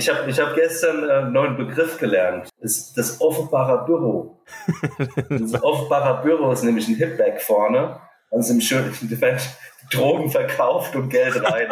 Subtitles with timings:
[0.00, 2.48] Ich habe ich hab gestern äh, einen neuen Begriff gelernt.
[2.58, 4.40] Das, das offenbare Büro.
[5.28, 8.00] das offenbare Büro ist nämlich ein Hipback vorne.
[8.30, 9.42] Und schönen Event
[9.92, 11.68] Drogen verkauft und Geld rein.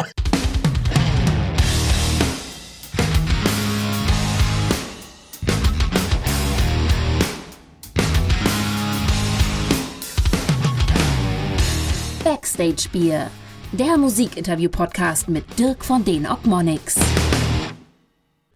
[12.23, 13.31] Backstage Bier,
[13.73, 16.97] der Musikinterview-Podcast mit Dirk von den Ogmonics.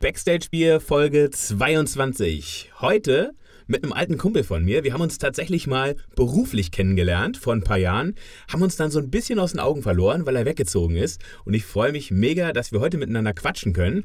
[0.03, 2.73] Backstage Bier Folge 22.
[2.81, 3.35] Heute
[3.69, 4.83] mit einem alten Kumpel von mir.
[4.83, 8.17] Wir haben uns tatsächlich mal beruflich kennengelernt vor ein paar Jahren,
[8.53, 11.23] haben uns dann so ein bisschen aus den Augen verloren, weil er weggezogen ist.
[11.45, 14.05] Und ich freue mich mega, dass wir heute miteinander quatschen können.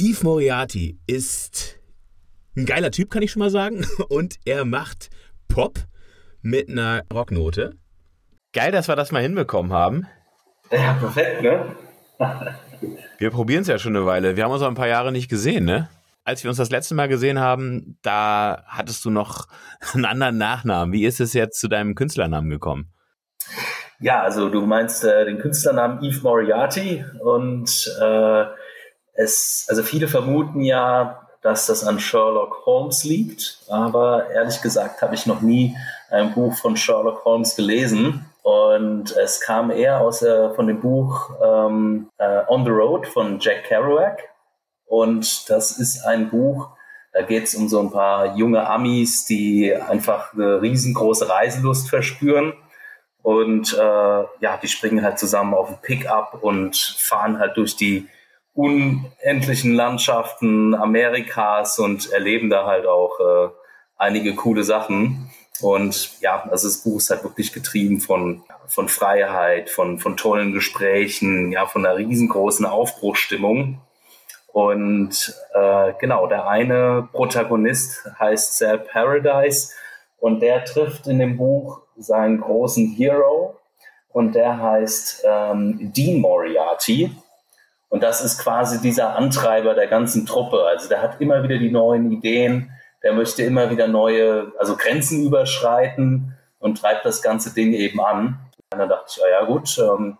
[0.00, 1.78] Yves Moriarty ist
[2.56, 3.86] ein geiler Typ, kann ich schon mal sagen.
[4.08, 5.10] Und er macht
[5.46, 5.78] Pop
[6.42, 7.76] mit einer Rocknote.
[8.52, 10.08] Geil, dass wir das mal hinbekommen haben.
[10.72, 11.76] Ja, perfekt, ne?
[13.18, 14.36] Wir probieren es ja schon eine Weile.
[14.36, 15.88] Wir haben uns auch ein paar Jahre nicht gesehen, ne?
[16.24, 19.46] Als wir uns das letzte Mal gesehen haben, da hattest du noch
[19.94, 20.92] einen anderen Nachnamen.
[20.92, 22.92] Wie ist es jetzt zu deinem Künstlernamen gekommen?
[24.00, 28.44] Ja, also du meinst äh, den Künstlernamen Yves Moriarty und äh,
[29.14, 35.14] es, also viele vermuten ja, dass das an Sherlock Holmes liegt, aber ehrlich gesagt habe
[35.14, 35.76] ich noch nie
[36.10, 38.26] ein Buch von Sherlock Holmes gelesen.
[38.46, 43.40] Und es kam eher aus äh, von dem Buch ähm, äh, On the Road von
[43.40, 44.22] Jack Kerouac.
[44.84, 46.68] Und das ist ein Buch,
[47.12, 52.52] da geht es um so ein paar junge Amis, die einfach eine riesengroße Reiselust verspüren.
[53.20, 53.80] Und äh,
[54.38, 58.06] ja, die springen halt zusammen auf ein Pickup und fahren halt durch die
[58.54, 63.48] unendlichen Landschaften Amerikas und erleben da halt auch äh,
[63.96, 65.32] einige coole Sachen.
[65.60, 70.52] Und ja, also das Buch ist halt wirklich getrieben von, von Freiheit, von, von tollen
[70.52, 73.80] Gesprächen, ja, von einer riesengroßen Aufbruchsstimmung.
[74.52, 79.72] Und äh, genau, der eine Protagonist heißt Sal Paradise
[80.18, 83.58] und der trifft in dem Buch seinen großen Hero
[84.12, 87.14] und der heißt ähm, Dean Moriarty.
[87.90, 90.64] Und das ist quasi dieser Antreiber der ganzen Truppe.
[90.64, 92.70] Also der hat immer wieder die neuen Ideen,
[93.06, 98.40] der möchte immer wieder neue, also Grenzen überschreiten und treibt das ganze Ding eben an.
[98.72, 100.18] Und dann dachte ich, ah ja gut, ähm,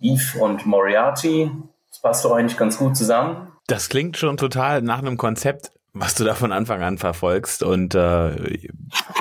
[0.00, 1.50] Eve und Moriarty,
[1.90, 3.52] das passt doch eigentlich ganz gut zusammen.
[3.66, 7.62] Das klingt schon total nach einem Konzept, was du da von Anfang an verfolgst.
[7.62, 8.56] Und äh,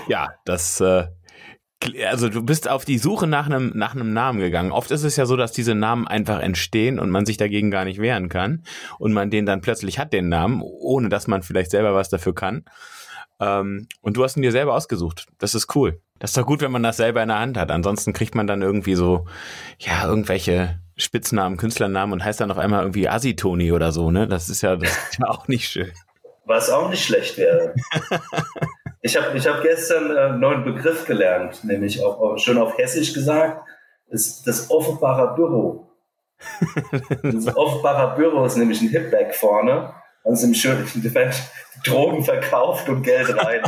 [0.07, 1.07] ja, das äh,
[2.07, 4.71] also du bist auf die Suche nach einem, nach einem Namen gegangen.
[4.71, 7.85] Oft ist es ja so, dass diese Namen einfach entstehen und man sich dagegen gar
[7.85, 8.63] nicht wehren kann
[8.99, 12.35] und man den dann plötzlich hat, den Namen, ohne dass man vielleicht selber was dafür
[12.35, 12.65] kann.
[13.41, 15.25] Ähm, und du hast ihn dir selber ausgesucht.
[15.39, 15.99] Das ist cool.
[16.19, 17.71] Das ist doch gut, wenn man das selber in der Hand hat.
[17.71, 19.25] Ansonsten kriegt man dann irgendwie so,
[19.79, 24.27] ja, irgendwelche Spitznamen, Künstlernamen und heißt dann auf einmal irgendwie Asitoni oder so, ne?
[24.27, 25.91] Das ist ja, das ist ja auch nicht schön.
[26.45, 27.73] Was auch nicht schlecht wäre.
[29.01, 33.13] ich habe ich hab gestern äh, einen neuen Begriff gelernt, nämlich auch, schon auf Hessisch
[33.13, 33.67] gesagt,
[34.09, 35.87] ist das offenbare Büro.
[37.23, 39.93] das offenbare Büro ist nämlich ein Hipback vorne
[40.23, 41.35] im schönen Event
[41.85, 43.61] Drogen verkauft und Geld rein.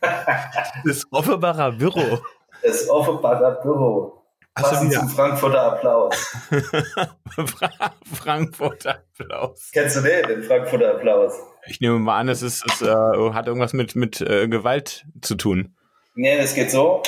[0.84, 2.20] das offenbare Büro.
[2.62, 4.20] Das offenbare Büro.
[4.54, 6.14] Passend zum Frankfurter Applaus.
[8.14, 9.70] Frankfurter Applaus.
[9.72, 11.34] Kennst du den, den Frankfurter Applaus?
[11.66, 12.86] Ich nehme mal an, es, ist, es äh,
[13.32, 15.76] hat irgendwas mit, mit äh, Gewalt zu tun.
[16.14, 17.02] Nee, es geht so.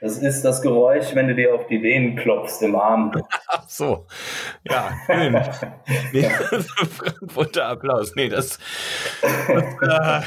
[0.00, 3.12] Das ist das Geräusch, wenn du dir auf die Venen klopfst im Arm.
[3.54, 4.06] Ach so.
[4.64, 5.32] Ja, schön.
[6.12, 8.14] nee, Frankfurter Applaus.
[8.16, 8.58] Nee, das,
[9.20, 10.26] das äh,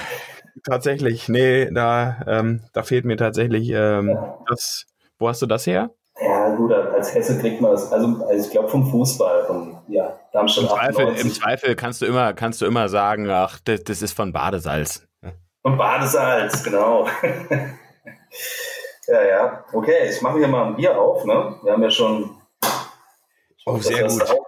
[0.63, 4.86] tatsächlich, nee, da, ähm, da fehlt mir tatsächlich ähm, das.
[5.18, 5.91] Wo hast du das her?
[6.19, 10.19] Ja, gut, als Hesse kriegt man das, also, also ich glaube vom Fußball, von ja,
[10.31, 14.02] Darmstadt Im Zweifel, Im Zweifel kannst du immer, kannst du immer sagen, ach, das, das
[14.02, 15.07] ist von Badesalz.
[15.62, 17.07] Von Badesalz, genau.
[19.07, 19.66] Ja, ja.
[19.72, 21.25] Okay, ich mache hier mal ein Bier auf.
[21.25, 21.56] Ne?
[21.63, 22.42] Wir haben ja schon.
[23.65, 24.21] Oh, sehr gut.
[24.21, 24.45] Auch?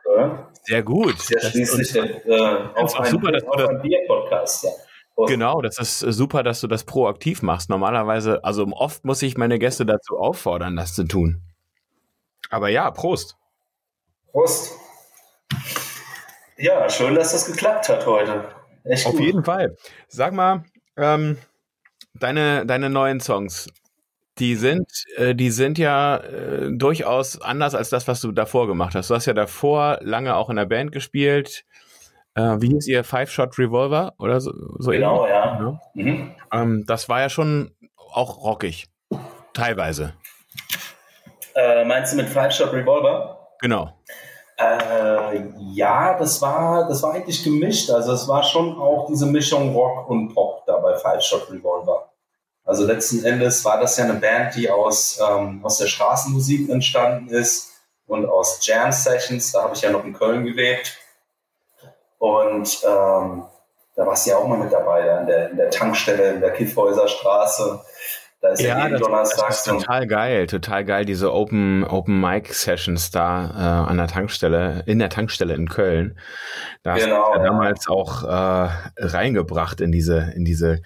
[0.63, 1.15] Sehr gut.
[1.29, 4.65] Ja schließlich der, äh, auf, ein, super, auf ein Bier-Podcast.
[4.65, 5.25] Ja.
[5.25, 7.69] Genau, das ist super, dass du das proaktiv machst.
[7.69, 11.41] Normalerweise, also oft muss ich meine Gäste dazu auffordern, das zu tun.
[12.49, 13.35] Aber ja, Prost.
[14.31, 14.75] Prost.
[16.57, 18.49] Ja, schön, dass das geklappt hat heute.
[18.83, 19.21] Echt Auf gut.
[19.21, 19.75] jeden Fall.
[20.07, 20.63] Sag mal,
[20.95, 21.37] ähm,
[22.13, 23.69] deine, deine neuen Songs,
[24.39, 28.95] die sind, äh, die sind ja äh, durchaus anders als das, was du davor gemacht
[28.95, 29.09] hast.
[29.09, 31.65] Du hast ja davor lange auch in der Band gespielt.
[32.35, 33.03] Äh, wie hieß ihr?
[33.03, 34.51] Five Shot Revolver oder so?
[34.77, 35.29] so genau, ähnlich?
[35.29, 35.59] ja.
[35.59, 35.81] ja.
[35.93, 36.31] Mhm.
[36.53, 37.71] Ähm, das war ja schon
[38.13, 38.87] auch rockig.
[39.53, 40.13] Teilweise.
[41.55, 43.49] Äh, meinst du mit Five Shot Revolver?
[43.59, 43.91] Genau.
[44.57, 45.41] Äh,
[45.73, 47.89] ja, das war, das war eigentlich gemischt.
[47.89, 52.11] Also es war schon auch diese Mischung Rock und Pop da bei Five Shot Revolver.
[52.67, 57.29] Also letzten Endes war das ja eine Band, die aus, ähm, aus der Straßenmusik entstanden
[57.29, 57.71] ist
[58.07, 59.53] und aus Jam Sessions.
[59.53, 60.97] Da habe ich ja noch in Köln gelebt.
[62.19, 63.45] Und ähm,
[63.95, 66.51] da warst du ja auch mal mit dabei, in der, in der Tankstelle in der
[66.51, 67.79] Kiffhäuser Straße.
[68.39, 69.47] Da ist ja, ja jeden Donnerstag.
[69.47, 74.07] Das ist total geil, total geil, diese Open, Open Mic Sessions da äh, an der
[74.07, 76.19] Tankstelle, in der Tankstelle in Köln.
[76.83, 78.69] Da genau, hast du ja damals auch äh,
[78.99, 80.81] reingebracht in diese, in diese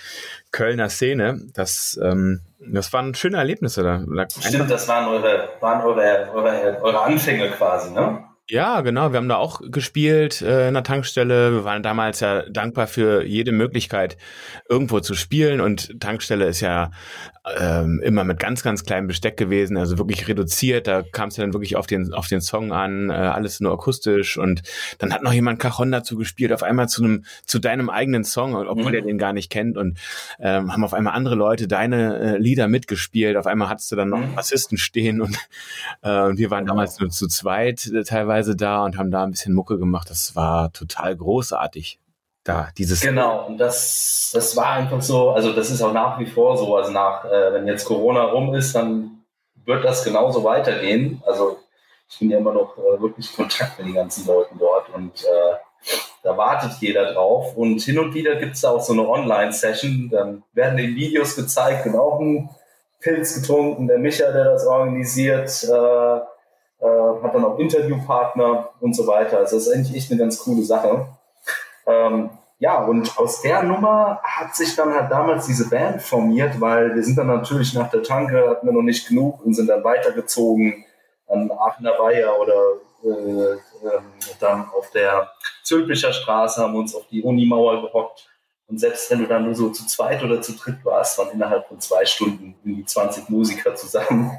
[0.51, 1.41] Kölner Szene.
[1.53, 4.27] Das, ähm, das waren schöne Erlebnisse da.
[4.39, 8.30] Stimmt, das waren eure, waren eure, eure, eure Anfänge quasi, ne?
[8.51, 9.13] Ja, genau.
[9.13, 11.53] Wir haben da auch gespielt äh, in der Tankstelle.
[11.53, 14.17] Wir waren damals ja dankbar für jede Möglichkeit,
[14.67, 15.61] irgendwo zu spielen.
[15.61, 16.91] Und Tankstelle ist ja
[17.57, 20.87] ähm, immer mit ganz, ganz kleinem Besteck gewesen, also wirklich reduziert.
[20.87, 23.71] Da kam es ja dann wirklich auf den, auf den Song an, äh, alles nur
[23.71, 24.37] akustisch.
[24.37, 24.63] Und
[24.99, 28.53] dann hat noch jemand Cajon dazu gespielt, auf einmal zu einem, zu deinem eigenen Song,
[28.53, 28.95] obwohl mhm.
[28.95, 29.77] er den gar nicht kennt.
[29.77, 29.97] Und
[30.41, 33.37] ähm, haben auf einmal andere Leute deine äh, Lieder mitgespielt.
[33.37, 34.35] Auf einmal hattest du dann noch mhm.
[34.35, 35.37] Bassisten stehen und
[36.01, 38.03] äh, wir waren damals nur zu zweit äh,
[38.41, 40.09] teilweise da und haben da ein bisschen Mucke gemacht.
[40.09, 41.99] Das war total großartig
[42.43, 43.01] da, dieses.
[43.01, 46.75] Genau, und das, das war einfach so, also das ist auch nach wie vor so,
[46.75, 49.23] also nach, äh, wenn jetzt Corona rum ist, dann
[49.65, 51.21] wird das genauso weitergehen.
[51.25, 51.59] Also
[52.09, 55.23] ich bin ja immer noch äh, wirklich in Kontakt mit den ganzen Leuten dort und
[55.23, 55.55] äh,
[56.23, 57.55] da wartet jeder drauf.
[57.55, 61.85] Und hin und wieder gibt es auch so eine Online-Session, dann werden die Videos gezeigt
[61.85, 62.49] und ein
[62.99, 63.87] Pilz getrunken.
[63.87, 66.30] Der Micha, der das organisiert, äh,
[67.21, 69.37] hat dann auch Interviewpartner und so weiter.
[69.39, 71.07] Also das ist eigentlich echt eine ganz coole Sache.
[71.85, 72.29] Ähm,
[72.59, 77.03] ja, und aus der Nummer hat sich dann halt damals diese Band formiert, weil wir
[77.03, 80.85] sind dann natürlich nach der Tanke, hatten wir noch nicht genug und sind dann weitergezogen
[81.27, 82.53] an Aachener Weiher oder
[83.03, 83.99] äh, äh,
[84.39, 85.31] dann auf der
[85.63, 88.29] Zülpicher Straße, haben uns auf die Unimauer gehockt.
[88.67, 91.67] Und selbst wenn du dann nur so zu zweit oder zu dritt warst, waren innerhalb
[91.67, 94.31] von zwei Stunden irgendwie 20 Musiker zusammen.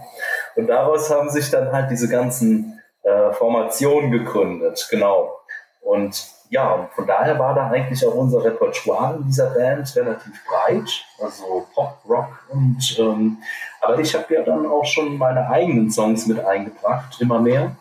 [0.56, 5.38] Und daraus haben sich dann halt diese ganzen äh, Formationen gegründet, genau.
[5.80, 11.04] Und ja, von daher war da eigentlich auch unser Repertoire in dieser Band relativ breit,
[11.18, 13.38] also Pop, Rock und ähm,
[13.80, 17.74] aber ich habe ja dann auch schon meine eigenen Songs mit eingebracht, immer mehr,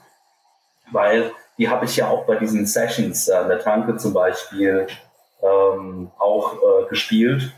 [0.89, 4.87] weil die habe ich ja auch bei diesen Sessions an der Tanke zum Beispiel
[5.43, 7.51] ähm, auch äh, gespielt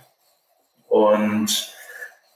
[0.89, 1.73] und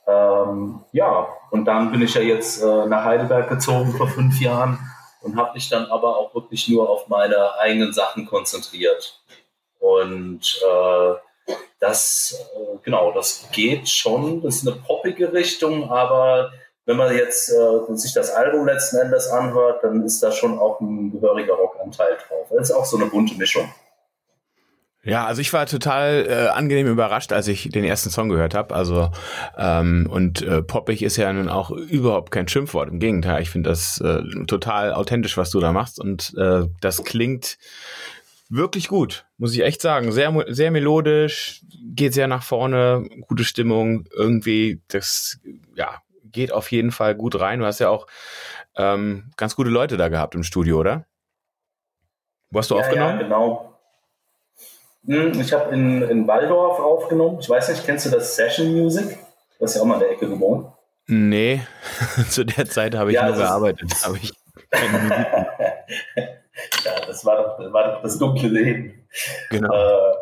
[0.08, 4.80] ähm, ja, und dann bin ich ja jetzt äh, nach Heidelberg gezogen vor fünf Jahren
[5.22, 9.22] und habe mich dann aber auch wirklich nur auf meine eigenen Sachen konzentriert.
[9.80, 16.52] Und äh, das, äh, genau, das geht schon, das ist eine poppige Richtung, aber
[16.86, 20.80] wenn man jetzt äh, sich das Album letzten Endes anhört, dann ist da schon auch
[20.80, 22.48] ein gehöriger Rockanteil drauf.
[22.50, 23.70] Das ist auch so eine bunte Mischung.
[25.04, 28.76] Ja, also ich war total äh, angenehm überrascht, als ich den ersten Song gehört habe.
[28.76, 29.10] Also
[29.58, 32.90] ähm, und äh, poppig ist ja nun auch überhaupt kein Schimpfwort.
[32.90, 37.04] Im Gegenteil, ich finde das äh, total authentisch, was du da machst und äh, das
[37.04, 37.58] klingt
[38.50, 40.12] wirklich gut, muss ich echt sagen.
[40.12, 41.62] Sehr sehr melodisch,
[41.96, 44.08] geht sehr nach vorne, gute Stimmung.
[44.14, 45.40] Irgendwie, das
[45.76, 46.02] ja
[46.32, 47.60] geht auf jeden Fall gut rein.
[47.60, 48.08] Du hast ja auch
[48.76, 51.06] ähm, ganz gute Leute da gehabt im Studio, oder?
[52.50, 53.18] Wo hast du ja, aufgenommen?
[53.18, 53.67] Ja, genau.
[55.08, 57.40] Hm, ich habe in, in Waldorf aufgenommen.
[57.40, 59.18] Ich weiß nicht, kennst du das Session Music?
[59.58, 60.68] Du hast ja auch mal in der Ecke gewohnt.
[61.08, 61.62] Nee,
[62.30, 63.90] zu der Zeit habe ich ja, nur gearbeitet.
[64.04, 64.34] Habe ich
[66.84, 69.08] ja, das war, doch, das war doch das dunkle Leben.
[69.50, 69.74] Genau.
[69.74, 70.14] Äh,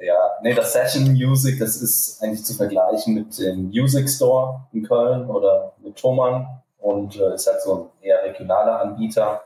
[0.00, 4.82] ja, nee, das Session Music, das ist eigentlich zu vergleichen mit dem Music Store in
[4.82, 6.46] Köln oder mit Thomann
[6.78, 9.44] und äh, ist halt so ein eher regionaler Anbieter.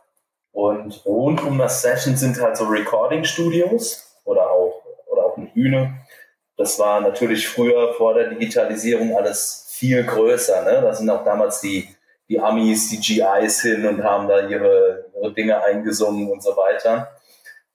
[0.52, 5.49] Und rund um das Session sind halt so Recording Studios oder auch, oder auch eine
[5.62, 5.95] Bühne.
[6.57, 10.62] Das war natürlich früher vor der Digitalisierung alles viel größer.
[10.62, 10.83] Ne?
[10.83, 11.88] Da sind auch damals die,
[12.28, 17.12] die Amis, die GIs hin und haben da ihre, ihre Dinge eingesungen und so weiter.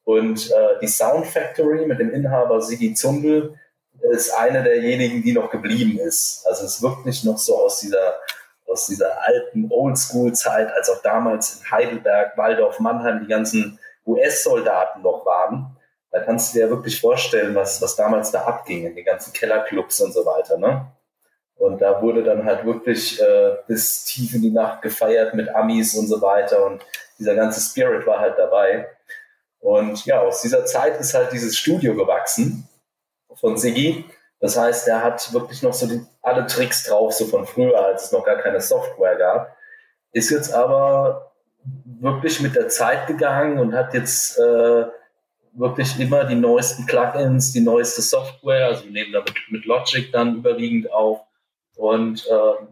[0.04, 3.56] Und äh, die Sound Factory mit dem Inhaber Sigi Zundel
[4.12, 6.46] ist eine derjenigen, die noch geblieben ist.
[6.48, 8.16] Also es ist wirklich noch so aus dieser,
[8.68, 15.26] aus dieser alten Oldschool-Zeit, als auch damals in Heidelberg, Waldorf, Mannheim die ganzen US-Soldaten noch
[15.26, 15.77] waren.
[16.18, 20.02] Da kannst du dir wirklich vorstellen, was, was damals da abging in den ganzen Kellerclubs
[20.02, 20.58] und so weiter.
[20.58, 20.88] Ne?
[21.58, 25.94] Und da wurde dann halt wirklich äh, bis tief in die Nacht gefeiert mit Amis
[25.94, 26.66] und so weiter.
[26.66, 26.84] Und
[27.20, 28.90] dieser ganze Spirit war halt dabei.
[29.60, 32.68] Und ja, aus dieser Zeit ist halt dieses Studio gewachsen
[33.36, 34.04] von Siggi.
[34.40, 38.06] Das heißt, er hat wirklich noch so die, alle Tricks drauf, so von früher, als
[38.06, 39.56] es noch gar keine Software gab.
[40.14, 41.32] Ist jetzt aber
[41.86, 44.86] wirklich mit der Zeit gegangen und hat jetzt äh,
[45.58, 50.38] wirklich immer die neuesten Plugins, die neueste Software, also wir nehmen damit mit Logic dann
[50.38, 51.22] überwiegend auf.
[51.76, 52.66] Und äh,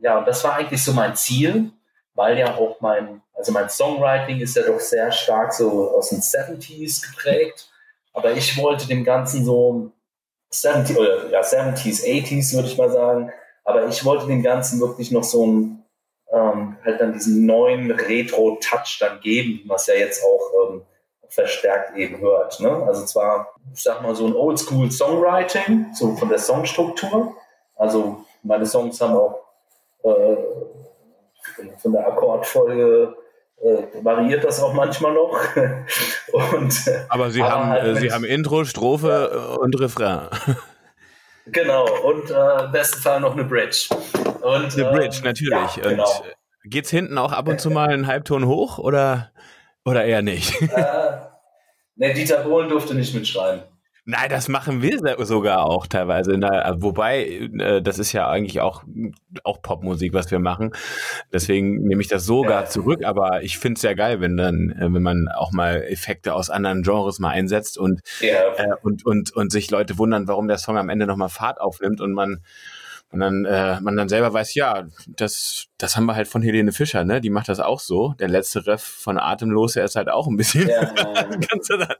[0.00, 1.70] ja, das war eigentlich so mein Ziel,
[2.14, 6.20] weil ja auch mein, also mein Songwriting ist ja doch sehr stark so aus den
[6.20, 7.70] 70s geprägt.
[8.12, 9.92] Aber ich wollte dem Ganzen so
[10.50, 13.32] 70, oder, ja, 70s, 80s würde ich mal sagen.
[13.64, 15.84] Aber ich wollte dem Ganzen wirklich noch so ein,
[16.32, 20.82] ähm, halt dann diesen neuen Retro-Touch dann geben, es ja jetzt auch ähm,
[21.32, 22.60] verstärkt eben hört.
[22.60, 22.70] Ne?
[22.86, 27.34] Also zwar, ich sag mal, so ein Oldschool-Songwriting, so von der Songstruktur.
[27.76, 29.40] Also meine Songs haben auch
[30.04, 30.36] äh,
[31.78, 33.16] von der Akkordfolge
[33.62, 35.38] äh, variiert das auch manchmal noch.
[36.52, 36.74] und,
[37.08, 39.54] aber Sie aber haben, halt äh, Sie haben Intro, Strophe ja.
[39.56, 40.28] und Refrain.
[41.46, 43.88] Genau, und äh, im besten Fall noch eine Bridge.
[44.42, 45.76] Und, eine Bridge, ähm, natürlich.
[45.76, 46.04] Ja, genau.
[46.04, 49.32] Und geht's hinten auch ab und zu mal einen Halbton hoch oder,
[49.84, 50.62] oder eher nicht?
[50.62, 51.16] Äh,
[52.08, 53.62] ne, Dieter Bohlen durfte nicht mitschreiben.
[54.04, 56.32] Nein, das machen wir sogar auch teilweise.
[56.32, 58.82] wobei, äh, das ist ja eigentlich auch,
[59.44, 60.72] auch Popmusik, was wir machen.
[61.32, 63.04] Deswegen nehme ich das sogar zurück.
[63.04, 66.50] Aber ich finde es ja geil, wenn dann, äh, wenn man auch mal Effekte aus
[66.50, 68.54] anderen Genres mal einsetzt und, ja.
[68.56, 72.00] äh, und, und, und sich Leute wundern, warum der Song am Ende nochmal Fahrt aufnimmt
[72.00, 72.42] und man
[73.12, 76.72] und dann äh, man dann selber weiß, ja, das, das haben wir halt von Helene
[76.72, 77.20] Fischer, ne?
[77.20, 78.14] Die macht das auch so.
[78.18, 80.66] Der letzte Ref von Atemlos, der ist halt auch ein bisschen.
[80.66, 80.86] Ja,
[81.50, 81.94] kannst du dann,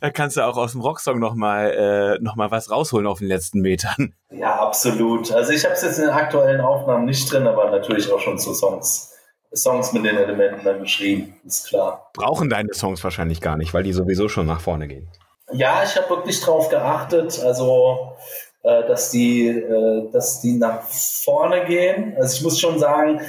[0.00, 3.28] da kannst du auch aus dem Rocksong nochmal äh, noch mal was rausholen auf den
[3.28, 4.14] letzten Metern.
[4.30, 5.30] Ja, absolut.
[5.30, 8.38] Also ich habe es jetzt in den aktuellen Aufnahmen nicht drin, aber natürlich auch schon
[8.38, 9.14] zu Songs.
[9.54, 12.10] Songs mit den Elementen dann geschrieben, ist klar.
[12.14, 15.08] Brauchen deine Songs wahrscheinlich gar nicht, weil die sowieso schon nach vorne gehen.
[15.52, 17.40] Ja, ich habe wirklich drauf geachtet.
[17.42, 18.16] Also
[18.62, 22.16] dass, die, äh, dass die nach vorne gehen.
[22.16, 23.20] Also ich muss schon sagen,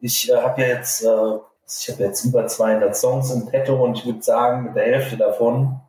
[0.00, 3.98] ich äh, habe ja jetzt, äh, ich habe jetzt über 200 Songs im Petto und
[3.98, 5.80] ich würde sagen, mit der Hälfte davon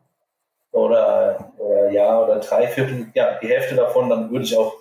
[0.72, 4.74] oder, oder ja, oder drei Viertel, ja, die Hälfte davon, dann würde ich auch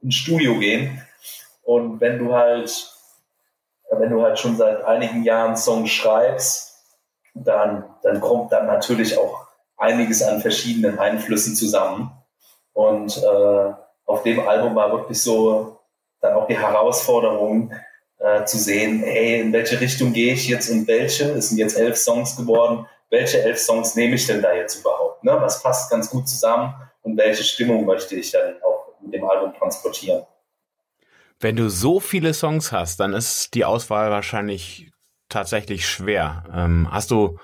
[0.00, 1.02] ins Studio gehen.
[1.62, 2.92] Und wenn du halt,
[3.90, 6.74] wenn du halt schon seit einigen Jahren Songs schreibst,
[7.34, 12.12] dann, dann kommt dann natürlich auch einiges an verschiedenen Einflüssen zusammen.
[12.74, 13.72] Und äh,
[14.04, 15.78] auf dem Album war wirklich so
[16.20, 17.72] dann auch die Herausforderung
[18.18, 21.30] äh, zu sehen, hey, in welche Richtung gehe ich jetzt und welche?
[21.32, 22.86] Es sind jetzt elf Songs geworden.
[23.10, 25.22] Welche elf Songs nehme ich denn da jetzt überhaupt?
[25.24, 25.36] Ne?
[25.40, 29.54] Was passt ganz gut zusammen und welche Stimmung möchte ich dann auch mit dem Album
[29.54, 30.24] transportieren?
[31.40, 34.90] Wenn du so viele Songs hast, dann ist die Auswahl wahrscheinlich
[35.28, 36.44] tatsächlich schwer.
[36.54, 37.38] Ähm, hast du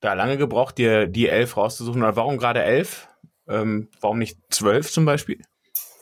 [0.00, 2.02] da lange gebraucht, dir die elf rauszusuchen?
[2.02, 3.07] Oder warum gerade elf?
[3.48, 5.40] Ähm, warum nicht zwölf zum Beispiel?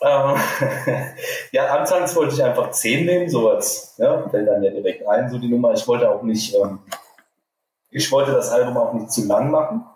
[0.03, 0.37] Ähm,
[1.53, 5.31] ja, anfangs wollte ich einfach zehn nehmen, so als, ja, fällt dann ja direkt ein,
[5.31, 5.73] so die Nummer.
[5.73, 6.81] Ich wollte auch nicht, ähm,
[7.91, 9.87] ich wollte das Album auch nicht zu lang machen.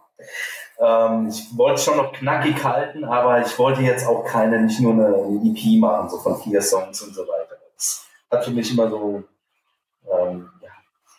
[0.79, 4.93] Ähm, ich wollte schon noch knackig halten, aber ich wollte jetzt auch keine, nicht nur
[4.93, 7.57] eine EP machen, so von vier Songs und so weiter.
[7.75, 9.23] Das hat für mich immer so,
[10.11, 10.71] ähm, ja,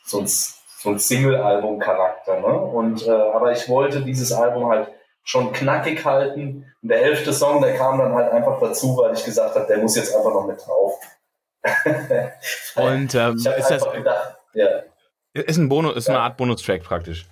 [0.06, 2.40] so ein, so ein Single-Album-Charakter.
[2.40, 2.48] Ne?
[2.48, 4.88] Und, äh, aber ich wollte dieses Album halt
[5.32, 6.66] schon knackig halten.
[6.82, 9.78] Und der elfte Song, der kam dann halt einfach dazu, weil ich gesagt habe, der
[9.78, 11.00] muss jetzt einfach noch mit drauf.
[12.76, 14.68] Und ähm, ist das gedacht, ja.
[15.34, 16.16] ist ein Bonus, ist ja.
[16.16, 17.26] eine Art Bonustrack praktisch.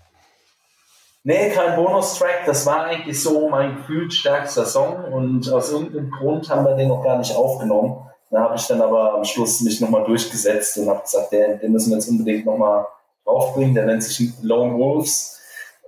[1.23, 2.45] Nee, kein Bonustrack.
[2.45, 6.87] Das war eigentlich so mein gefühlt stärkster Song und aus irgendeinem Grund haben wir den
[6.87, 8.09] noch gar nicht aufgenommen.
[8.31, 11.71] Da habe ich dann aber am Schluss mich nochmal durchgesetzt und habe gesagt, den, den
[11.71, 12.85] müssen wir jetzt unbedingt nochmal
[13.25, 13.73] draufbringen.
[13.73, 15.38] Der nennt sich Lone Wolves.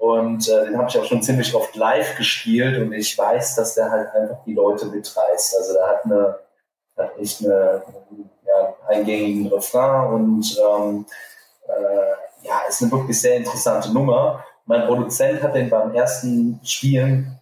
[0.01, 3.75] Und äh, den habe ich auch schon ziemlich oft live gespielt und ich weiß, dass
[3.75, 5.55] der halt einfach die Leute mitreißt.
[5.55, 6.39] Also der hat eine,
[6.97, 7.83] hat echt eine,
[8.47, 11.05] ja, eingängigen Refrain und ähm,
[11.67, 14.43] äh, ja, ist eine wirklich sehr interessante Nummer.
[14.65, 17.39] Mein Produzent hat den beim ersten Spielen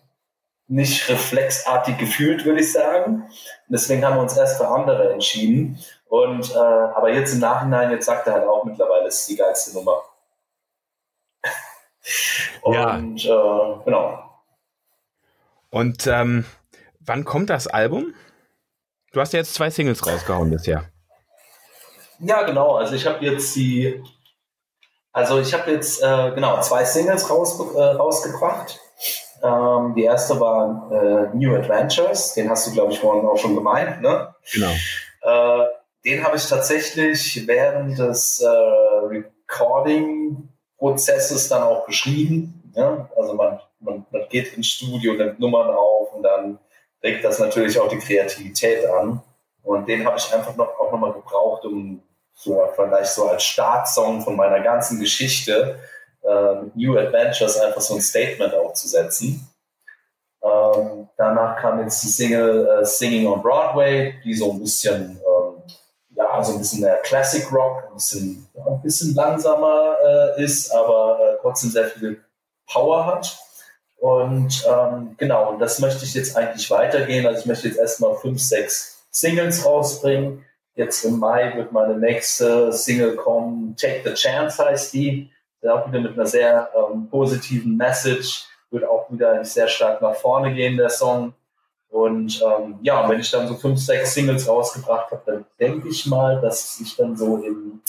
[0.68, 3.30] nicht reflexartig gefühlt, würde ich sagen.
[3.70, 5.80] Deswegen haben wir uns erst für andere entschieden.
[6.10, 9.74] Und äh, aber jetzt im Nachhinein, jetzt sagt er halt auch mittlerweile, ist die geilste
[9.78, 10.04] Nummer.
[12.62, 13.78] Und ja.
[13.78, 14.30] äh, genau.
[15.70, 16.46] Und ähm,
[17.00, 18.14] wann kommt das Album?
[19.12, 20.86] Du hast ja jetzt zwei Singles rausgehauen bisher.
[22.20, 22.76] Ja, genau.
[22.76, 24.04] Also ich habe jetzt die,
[25.12, 28.80] also ich habe jetzt äh, genau zwei Singles raus, äh, rausgebracht.
[29.42, 33.56] Ähm, die erste war äh, New Adventures, den hast du glaube ich vorhin auch schon
[33.56, 34.36] gemeint, ne?
[34.52, 34.72] Genau.
[35.22, 35.66] Äh,
[36.06, 40.50] den habe ich tatsächlich während des äh, Recording
[40.80, 42.72] Prozesses dann auch geschrieben.
[42.76, 43.10] Ja?
[43.16, 46.58] Also man, man, man geht ins Studio, nimmt Nummern auf und dann
[47.04, 49.22] regt das natürlich auch die Kreativität an.
[49.64, 52.02] Und den habe ich einfach noch, auch nochmal gebraucht, um
[52.34, 55.78] so vielleicht so als Startsong von meiner ganzen Geschichte
[56.24, 59.48] äh, New Adventures einfach so ein Statement aufzusetzen.
[60.42, 65.20] Ähm, danach kam jetzt die Single äh, Singing on Broadway, die so ein bisschen,
[66.40, 70.44] ähm, ja, so ein bisschen der Classic Rock, ein bisschen, ja, ein bisschen langsamer äh,
[70.44, 72.24] ist, aber äh, trotzdem sehr viel
[72.68, 73.38] Power hat.
[73.98, 77.28] Und ähm, genau, und das möchte ich jetzt eigentlich weitergehen.
[77.28, 80.46] Also ich möchte jetzt erstmal fünf, sechs Singles rausbringen.
[80.76, 85.30] Jetzt im Mai wird meine nächste Single kommen, Take the Chance heißt die.
[85.68, 90.54] Auch wieder mit einer sehr ähm, positiven Message wird auch wieder sehr stark nach vorne
[90.54, 91.34] gehen, der Song.
[91.90, 96.06] Und ähm, ja, wenn ich dann so fünf, sechs Singles rausgebracht habe, dann denke ich
[96.06, 97.82] mal, dass ich dann so im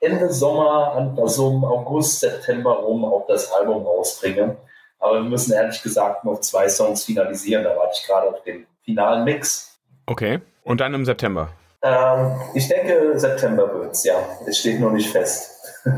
[0.00, 4.56] Ende Sommer, also im August, September rum auch das Album rausbringe.
[4.98, 7.64] Aber wir müssen ehrlich gesagt noch zwei Songs finalisieren.
[7.64, 9.78] Da warte ich gerade auf den finalen Mix.
[10.06, 10.40] Okay.
[10.64, 11.50] Und dann im September?
[11.82, 14.14] Ähm, ich denke, September wird es, ja.
[14.46, 15.50] Es steht noch nicht fest.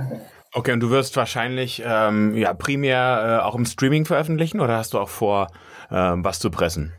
[0.57, 4.95] Okay, und du wirst wahrscheinlich ähm, ja primär äh, auch im Streaming veröffentlichen oder hast
[4.95, 5.49] du auch vor,
[5.91, 6.93] ähm, was zu pressen?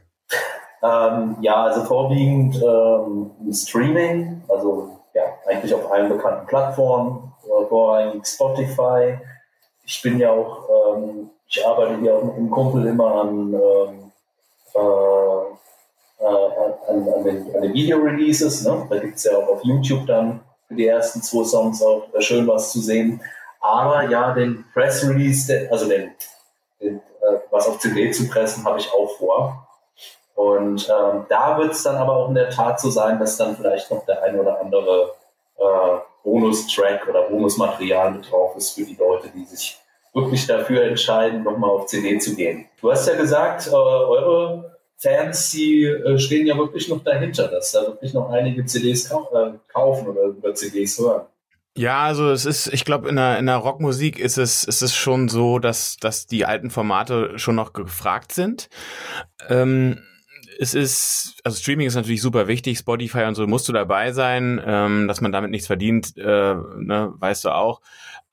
[0.86, 8.26] Ähm, ja, also vorwiegend ähm, Streaming, also ja, eigentlich auf allen bekannten Plattformen, äh, vorrangig
[8.28, 9.18] Spotify.
[9.86, 14.12] Ich bin ja auch, ähm, ich arbeite hier auch mit einem Kumpel immer an, ähm,
[14.76, 18.66] äh, äh, an, an, den, an den Video-Releases.
[18.66, 18.86] Ne?
[18.90, 22.48] Da gibt es ja auch auf YouTube dann für die ersten zwei Songs auch schön
[22.48, 23.22] was zu sehen.
[23.62, 26.12] Aber ja, den Press Release, also den,
[26.80, 29.65] den äh, was auf CD zu pressen, habe ich auch vor.
[30.36, 33.56] Und ähm, da wird es dann aber auch in der Tat so sein, dass dann
[33.56, 35.14] vielleicht noch der ein oder andere
[35.58, 39.80] äh, Bonustrack oder Bonusmaterial mit drauf ist für die Leute, die sich
[40.14, 42.66] wirklich dafür entscheiden, nochmal auf CD zu gehen.
[42.82, 47.72] Du hast ja gesagt, äh, eure Fans, die äh, stehen ja wirklich noch dahinter, dass
[47.72, 51.26] da wirklich noch einige CDs kau äh, kaufen oder über CDs hören.
[51.78, 54.96] Ja, also es ist, ich glaube, in der, in der Rockmusik ist es, ist es
[54.96, 58.70] schon so, dass, dass die alten Formate schon noch gefragt sind.
[59.50, 60.02] Ähm,
[60.60, 64.62] es ist, also Streaming ist natürlich super wichtig, Spotify und so musst du dabei sein,
[64.66, 67.82] ähm, dass man damit nichts verdient, äh, ne, weißt du auch.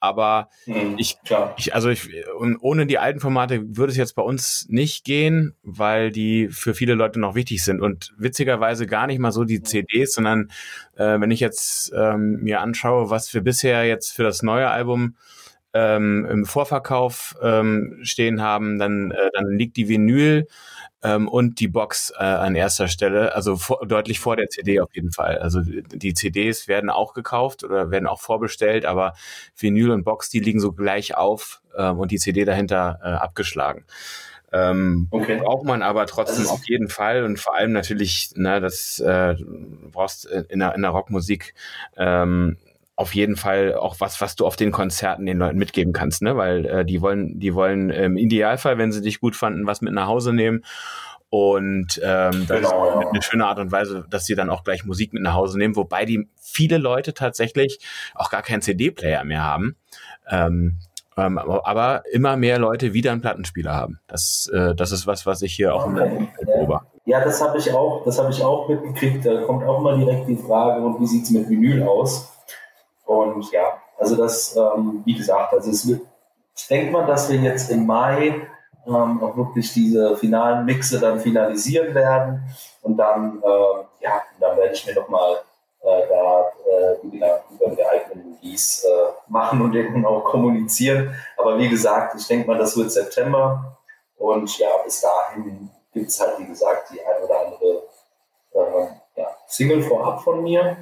[0.01, 1.17] Aber mhm, ich,
[1.57, 5.55] ich, also ich, und ohne die alten Formate würde es jetzt bei uns nicht gehen,
[5.63, 7.81] weil die für viele Leute noch wichtig sind.
[7.81, 10.51] Und witzigerweise gar nicht mal so die CDs, sondern
[10.97, 15.15] äh, wenn ich jetzt ähm, mir anschaue, was wir bisher jetzt für das neue Album
[15.73, 20.47] ähm, im Vorverkauf ähm, stehen haben, dann, äh, dann liegt die Vinyl
[21.03, 24.95] ähm, und die Box äh, an erster Stelle, also vor, deutlich vor der CD auf
[24.95, 25.39] jeden Fall.
[25.39, 29.15] Also die CDs werden auch gekauft oder werden auch vorbestellt, aber
[29.57, 33.85] Vinyl und Box, die liegen so gleich auf ähm, und die CD dahinter äh, abgeschlagen.
[34.53, 35.39] Ähm, okay.
[35.39, 39.35] Braucht man aber trotzdem auf jeden Fall und vor allem natürlich, ne, das äh,
[39.91, 41.55] brauchst in der, in der Rockmusik
[41.97, 42.59] ähm,
[42.95, 46.37] auf jeden Fall auch was, was du auf den Konzerten den Leuten mitgeben kannst, ne?
[46.37, 49.95] Weil äh, die wollen, die wollen im Idealfall, wenn sie dich gut fanden, was mit
[49.95, 50.63] nach Hause nehmen.
[51.31, 54.85] Und ähm, das genau, ist eine schöne Art und Weise, dass sie dann auch gleich
[54.85, 57.79] Musik mit nach Hause nehmen, wobei die viele Leute tatsächlich
[58.15, 59.77] auch gar keinen CD-Player mehr haben.
[60.29, 60.77] Ähm,
[61.17, 63.99] ähm, aber immer mehr Leute wieder einen Plattenspieler haben.
[64.09, 66.29] Das, äh, das ist was, was ich hier auch okay.
[66.45, 66.87] beobachte.
[67.05, 69.27] Ja, das habe ich auch, das habe ich auch mitgekriegt.
[69.27, 72.32] Da kommt auch mal direkt die Frage, und wie sieht's mit Vinyl aus?
[73.05, 76.03] Und ja, also das, ähm, wie gesagt, also es wird,
[76.57, 78.49] ich denke mal, dass wir jetzt im Mai
[78.87, 82.43] ähm, auch wirklich diese finalen Mixe dann finalisieren werden.
[82.83, 85.37] Und dann, äh, ja, dann werde ich mir nochmal
[85.83, 91.15] äh, da äh, wieder über den geeigneten Release äh, machen und den auch kommunizieren.
[91.37, 93.77] Aber wie gesagt, ich denke mal, das wird September.
[94.17, 97.83] Und ja, bis dahin gibt es halt, wie gesagt, die ein oder andere
[98.55, 100.77] äh, ja, Single vorab von mir.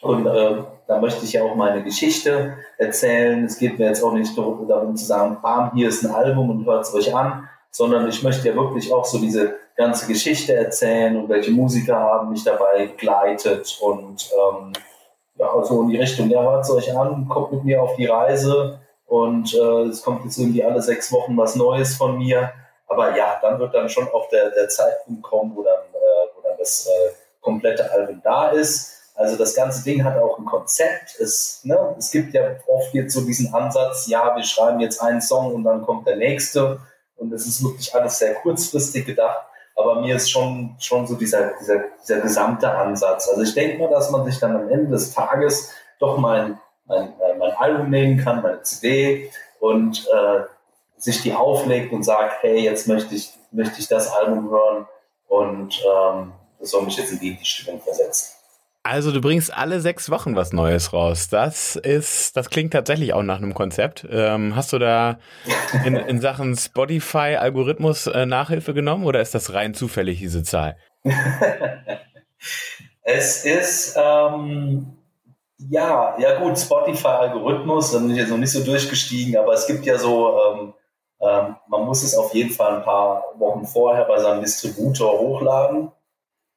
[0.00, 3.44] Und äh, da möchte ich ja auch meine Geschichte erzählen.
[3.44, 6.66] Es geht mir jetzt auch nicht darum zu sagen, bam, hier ist ein Album und
[6.66, 11.16] hört es euch an, sondern ich möchte ja wirklich auch so diese ganze Geschichte erzählen
[11.16, 14.72] und welche Musiker haben mich dabei begleitet und ähm,
[15.36, 18.06] ja, so in die Richtung, ja, hört es euch an, kommt mit mir auf die
[18.06, 22.52] Reise und äh, es kommt jetzt irgendwie alle sechs Wochen was Neues von mir.
[22.86, 26.42] Aber ja, dann wird dann schon auch der, der Zeitpunkt kommen, wo dann, äh, wo
[26.42, 27.10] dann das äh,
[27.40, 28.99] komplette Album da ist.
[29.14, 31.18] Also das ganze Ding hat auch ein Konzept.
[31.20, 35.20] Es, ne, es gibt ja oft jetzt so diesen Ansatz, ja, wir schreiben jetzt einen
[35.20, 36.80] Song und dann kommt der nächste.
[37.16, 39.46] Und es ist wirklich alles sehr kurzfristig gedacht.
[39.76, 43.28] Aber mir ist schon, schon so dieser, dieser, dieser gesamte Ansatz.
[43.28, 47.08] Also ich denke mal, dass man sich dann am Ende des Tages doch mein, mein,
[47.20, 50.40] äh, mein Album nehmen kann, meine CD und äh,
[50.96, 54.86] sich die auflegt und sagt, hey, jetzt möchte ich, möchte ich das Album hören
[55.28, 58.39] und ähm, das soll mich jetzt in die Stimmung versetzen.
[58.82, 61.28] Also du bringst alle sechs Wochen was Neues raus.
[61.28, 64.06] Das ist, das klingt tatsächlich auch nach einem Konzept.
[64.10, 65.18] Ähm, hast du da
[65.84, 70.76] in, in Sachen Spotify-Algorithmus äh, Nachhilfe genommen oder ist das rein zufällig, diese Zahl?
[73.02, 74.96] es ist, ähm,
[75.68, 79.84] ja, ja gut, Spotify-Algorithmus, da bin ich jetzt noch nicht so durchgestiegen, aber es gibt
[79.84, 80.74] ja so, ähm,
[81.20, 85.92] ähm, man muss es auf jeden Fall ein paar Wochen vorher bei seinem Distributor hochladen.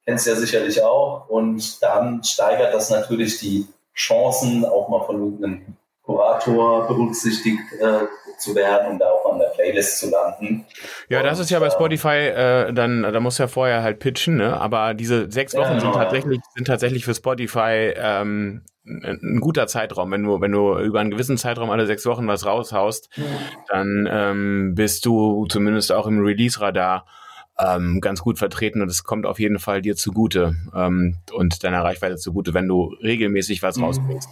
[0.05, 1.29] Kennst du ja sicherlich auch.
[1.29, 8.05] Und dann steigert das natürlich die Chancen, auch mal von irgendeinem Kurator berücksichtigt äh,
[8.37, 10.65] zu werden und da auch an der Playlist zu landen.
[11.07, 14.59] Ja, das ist ja bei Spotify, äh, dann, da muss ja vorher halt pitchen, ne?
[14.59, 15.93] Aber diese sechs Wochen ja, sind genau.
[15.93, 20.11] tatsächlich, sind tatsächlich für Spotify ähm, ein guter Zeitraum.
[20.11, 23.23] Wenn du, wenn du über einen gewissen Zeitraum alle sechs Wochen was raushaust, mhm.
[23.69, 27.05] dann ähm, bist du zumindest auch im Release-Radar
[27.59, 31.83] ähm, ganz gut vertreten und es kommt auf jeden Fall dir zugute ähm, und deiner
[31.83, 33.85] Reichweite zugute, wenn du regelmäßig was mhm.
[33.85, 34.29] rausbringst.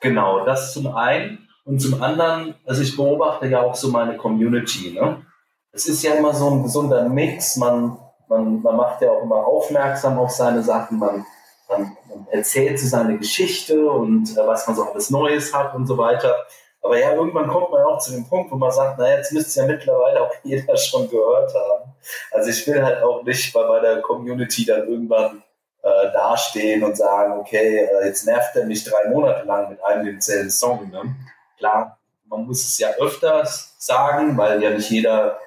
[0.00, 1.48] Genau, das zum einen.
[1.64, 4.92] Und zum anderen, also ich beobachte ja auch so meine Community.
[4.92, 5.24] Ne?
[5.70, 7.56] Es ist ja immer so ein gesunder Mix.
[7.56, 7.96] Man,
[8.28, 10.98] man, man macht ja auch immer aufmerksam auf seine Sachen.
[10.98, 11.24] Man,
[11.68, 15.86] man, man erzählt so seine Geschichte und äh, was man so alles Neues hat und
[15.86, 16.34] so weiter.
[16.82, 19.60] Aber ja, irgendwann kommt man auch zu dem Punkt, wo man sagt, naja, jetzt müsste
[19.60, 21.92] ja mittlerweile auch jeder schon gehört haben.
[22.32, 25.42] Also ich will halt auch nicht bei meiner Community dann irgendwann
[25.82, 30.06] äh, dastehen und sagen, okay, äh, jetzt nervt er mich drei Monate lang mit einem
[30.06, 30.90] demselben Song.
[30.90, 31.14] Ne?
[31.56, 35.38] Klar, man muss es ja öfters sagen, weil ja nicht jeder,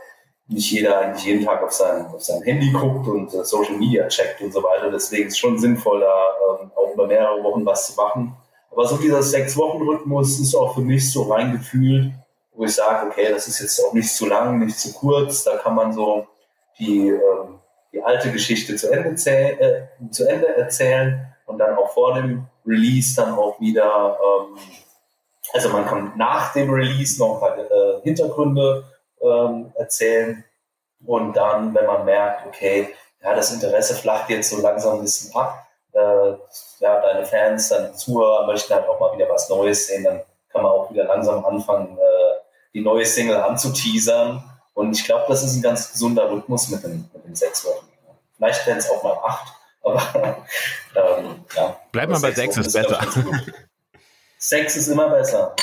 [0.48, 4.08] nicht jeder eigentlich jeden Tag auf sein, auf sein Handy guckt und äh, Social Media
[4.08, 4.90] checkt und so weiter.
[4.90, 8.38] Deswegen ist es schon sinnvoll, da ähm, auch über mehrere Wochen was zu machen.
[8.76, 12.12] Aber so dieser Sechs-Wochen-Rhythmus ist auch für mich so reingefühlt,
[12.54, 15.44] wo ich sage, okay, das ist jetzt auch nicht zu lang, nicht zu kurz.
[15.44, 16.28] Da kann man so
[16.78, 17.60] die, ähm,
[17.94, 23.16] die alte Geschichte zu Ende, äh, zu Ende erzählen und dann auch vor dem Release
[23.16, 24.58] dann auch wieder ähm,
[25.56, 28.84] also man kann nach dem Release noch paar äh, Hintergründe
[29.22, 30.44] ähm, erzählen
[31.06, 32.90] und dann, wenn man merkt, okay,
[33.24, 36.38] ja, das Interesse flacht jetzt so langsam ein bisschen ab, äh,
[36.80, 40.64] ja, deine Fans, deine Zuhörer möchten halt auch mal wieder was Neues sehen, dann kann
[40.64, 42.36] man auch wieder langsam anfangen, äh,
[42.74, 44.44] die neue Single anzuteasern.
[44.74, 47.88] Und ich glaube, das ist ein ganz gesunder Rhythmus mit den, mit den sechs Wochen.
[48.36, 50.02] Vielleicht werden es auch mal acht, aber
[50.96, 51.80] ähm, ja.
[51.94, 53.00] Bleib mal bei sechs, ist besser.
[54.38, 55.56] Sechs ist immer besser.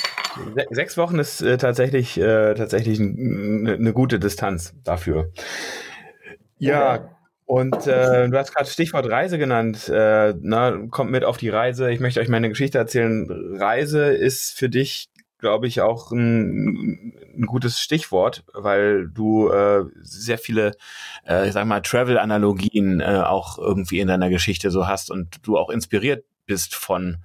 [0.71, 5.31] Sechs Wochen ist äh, tatsächlich, äh, tatsächlich eine ne gute Distanz dafür.
[6.59, 7.05] Ja, okay.
[7.53, 9.87] Und äh, du hast gerade Stichwort Reise genannt.
[9.91, 11.93] Äh, na, kommt mit auf die Reise.
[11.93, 13.29] Ich möchte euch meine Geschichte erzählen.
[13.59, 20.39] Reise ist für dich, glaube ich, auch ein, ein, gutes Stichwort, weil du äh, sehr
[20.39, 20.73] viele,
[21.29, 25.59] äh, ich sag mal, Travel-Analogien äh, auch irgendwie in deiner Geschichte so hast und du
[25.59, 27.19] auch inspiriert bist von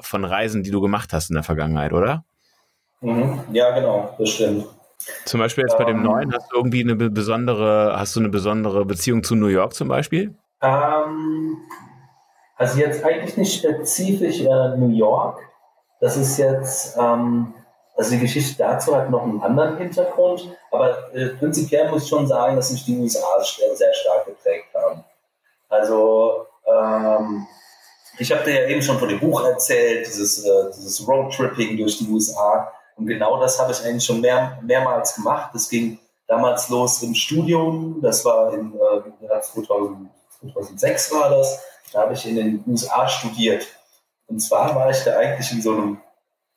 [0.00, 2.24] von Reisen, die du gemacht hast in der Vergangenheit, oder?
[3.02, 3.44] Mhm.
[3.52, 4.66] Ja, genau, das stimmt.
[5.24, 8.28] Zum Beispiel jetzt bei dem ähm, neuen, hast du irgendwie eine besondere, hast du eine
[8.28, 10.34] besondere Beziehung zu New York zum Beispiel?
[10.62, 11.58] Ähm,
[12.56, 15.40] also jetzt eigentlich nicht spezifisch äh, New York.
[16.00, 17.54] Das ist jetzt, ähm,
[17.96, 22.26] also die Geschichte dazu hat noch einen anderen Hintergrund, aber äh, prinzipiell muss ich schon
[22.26, 25.04] sagen, dass mich die USA sehr stark geprägt haben.
[25.68, 27.46] Also ähm,
[28.18, 31.98] ich habe dir ja eben schon von dem Buch erzählt, dieses, äh, dieses Roadtripping durch
[31.98, 32.70] die USA.
[33.00, 35.52] Und genau das habe ich eigentlich schon mehr, mehrmals gemacht.
[35.54, 37.98] Das ging damals los im Studium.
[38.02, 40.10] Das war im äh, Jahr 2000,
[40.42, 41.62] 2006 war das.
[41.94, 43.66] Da habe ich in den USA studiert.
[44.26, 46.00] Und zwar war ich da eigentlich in so einem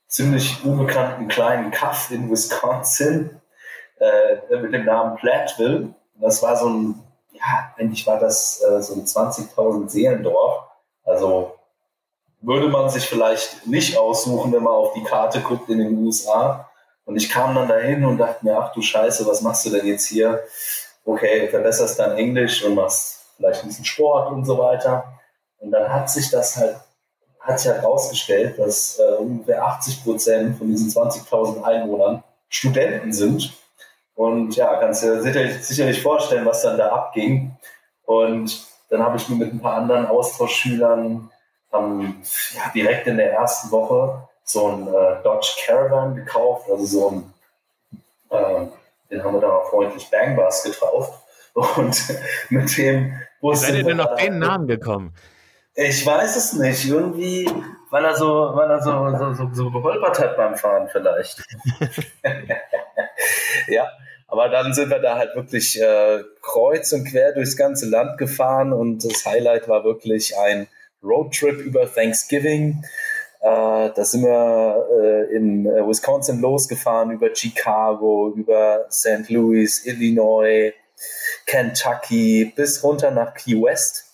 [0.08, 3.40] ziemlich unbekannten kleinen Kaff in Wisconsin
[4.02, 5.96] äh, mit dem Namen Platteville.
[6.16, 7.02] Das war so ein,
[7.32, 10.66] ja, eigentlich war das äh, so ein 20.000 Seelendorf.
[11.06, 11.56] Also
[12.44, 16.70] würde man sich vielleicht nicht aussuchen, wenn man auf die Karte guckt in den USA.
[17.06, 19.88] Und ich kam dann dahin und dachte mir, ach du Scheiße, was machst du denn
[19.88, 20.44] jetzt hier?
[21.06, 25.20] Okay, verbesserst dann Englisch und machst vielleicht ein bisschen Sport und so weiter.
[25.58, 26.76] Und dann hat sich das halt,
[27.40, 33.54] hat sich herausgestellt, dass äh, ungefähr 80 Prozent von diesen 20.000 Einwohnern Studenten sind.
[34.16, 37.58] Und ja, kannst du dir sicherlich, sicherlich vorstellen, was dann da abging.
[38.04, 41.30] Und dann habe ich mir mit ein paar anderen Austauschschülern
[41.74, 42.22] ähm,
[42.54, 47.34] ja, direkt in der ersten Woche so ein äh, Dodge Caravan gekauft, also so ein,
[48.30, 48.68] äh,
[49.10, 51.20] den haben wir dann auch freundlich Bangbus getauft.
[51.78, 53.62] Und mit dem Bus.
[53.62, 55.14] Seid ihr denn auf den Namen gekommen?
[55.76, 56.86] Ich weiß es nicht.
[56.86, 57.48] Irgendwie,
[57.92, 61.44] weil er so, weil er so, so, so, so geholpert hat beim Fahren vielleicht.
[63.68, 63.88] ja.
[64.28, 68.74] Aber dann sind wir da halt wirklich äh, kreuz und quer durchs ganze Land gefahren
[68.74, 70.68] und das Highlight war wirklich ein
[71.04, 72.84] Roadtrip über Thanksgiving.
[73.42, 79.30] Äh, da sind wir äh, in äh, Wisconsin losgefahren, über Chicago, über St.
[79.30, 80.74] Louis, Illinois,
[81.46, 84.14] Kentucky bis runter nach Key West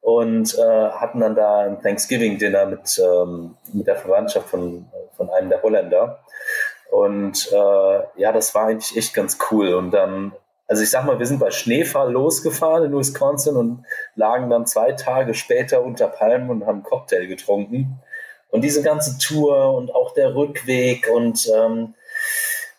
[0.00, 5.48] und äh, hatten dann da ein Thanksgiving-Dinner mit, ähm, mit der Verwandtschaft von, von einem
[5.48, 6.22] der Holländer.
[6.90, 9.74] Und äh, ja, das war eigentlich echt ganz cool.
[9.74, 10.32] Und dann,
[10.72, 14.92] also ich sag mal, wir sind bei Schneefall losgefahren in Wisconsin und lagen dann zwei
[14.92, 18.00] Tage später unter Palmen und haben Cocktail getrunken.
[18.48, 21.92] Und diese ganze Tour und auch der Rückweg und ähm,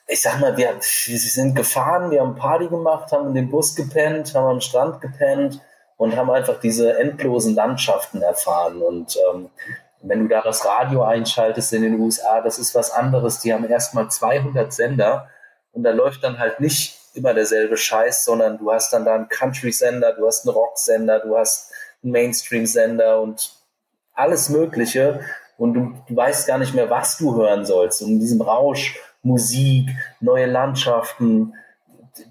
[0.07, 3.75] ich sag mal, wir, wir sind gefahren, wir haben Party gemacht, haben in den Bus
[3.75, 5.61] gepennt, haben am Strand gepennt
[5.95, 8.81] und haben einfach diese endlosen Landschaften erfahren.
[8.81, 9.51] Und ähm,
[10.01, 13.37] wenn du da das Radio einschaltest in den USA, das ist was anderes.
[13.41, 15.29] Die haben erstmal 200 Sender
[15.73, 19.29] und da läuft dann halt nicht immer derselbe Scheiß, sondern du hast dann da einen
[19.29, 21.71] Country-Sender, du hast einen Rock-Sender, du hast
[22.03, 23.55] einen Mainstream-Sender und
[24.13, 25.21] alles Mögliche
[25.57, 28.01] und du, du weißt gar nicht mehr, was du hören sollst.
[28.01, 31.53] Und in diesem Rausch, Musik, neue Landschaften,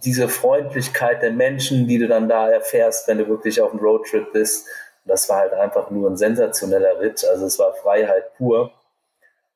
[0.04, 4.32] diese Freundlichkeit der Menschen, die du dann da erfährst, wenn du wirklich auf einem Roadtrip
[4.32, 4.66] bist,
[5.04, 7.24] das war halt einfach nur ein sensationeller Ritt.
[7.24, 8.72] Also es war Freiheit pur.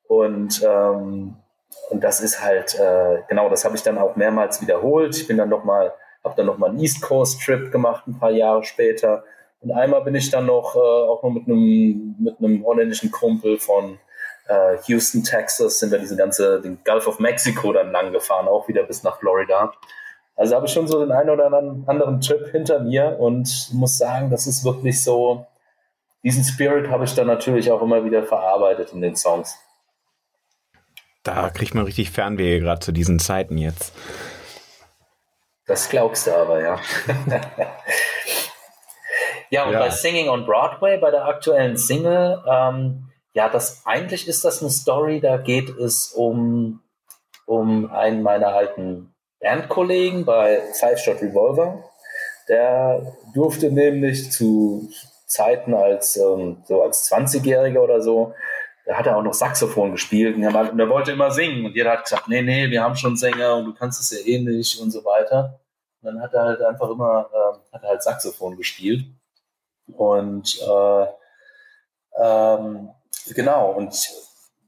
[0.08, 1.36] Und, ähm,
[1.90, 5.16] und das ist halt, äh, genau, das habe ich dann auch mehrmals wiederholt.
[5.16, 5.92] Ich bin dann nochmal,
[6.24, 9.24] habe dann nochmal einen East Coast Trip gemacht, ein paar Jahre später.
[9.60, 13.58] Und einmal bin ich dann noch, äh, auch noch mit einem, mit einem holländischen Kumpel
[13.58, 13.98] von
[14.48, 18.68] äh, Houston, Texas, sind wir diese ganze, den Gulf of Mexico dann lang gefahren, auch
[18.68, 19.72] wieder bis nach Florida.
[20.36, 24.30] Also habe ich schon so den einen oder anderen Trip hinter mir und muss sagen,
[24.30, 25.46] das ist wirklich so,
[26.22, 29.58] diesen Spirit habe ich dann natürlich auch immer wieder verarbeitet in den Songs.
[31.26, 33.92] Da kriegt man richtig Fernwege gerade zu diesen Zeiten jetzt.
[35.66, 36.78] Das glaubst du aber, ja.
[39.50, 39.80] ja, und ja.
[39.80, 44.70] bei Singing on Broadway, bei der aktuellen Single, ähm, ja, das eigentlich ist das eine
[44.70, 46.80] Story, da geht es um,
[47.46, 51.84] um einen meiner alten Bandkollegen bei Five Shot Revolver.
[52.48, 54.88] Der durfte nämlich zu
[55.26, 58.32] Zeiten als ähm, so als 20-Jähriger oder so,
[58.86, 60.54] da hat er auch noch Saxophon gespielt und er,
[60.88, 63.74] wollte immer singen und jeder hat gesagt, nee, nee, wir haben schon Sänger und du
[63.74, 65.60] kannst es ja eh nicht und so weiter.
[66.00, 69.04] Und dann hat er halt einfach immer, äh, hat er halt Saxophon gespielt
[69.92, 71.06] und äh,
[72.22, 72.90] ähm,
[73.34, 74.08] genau und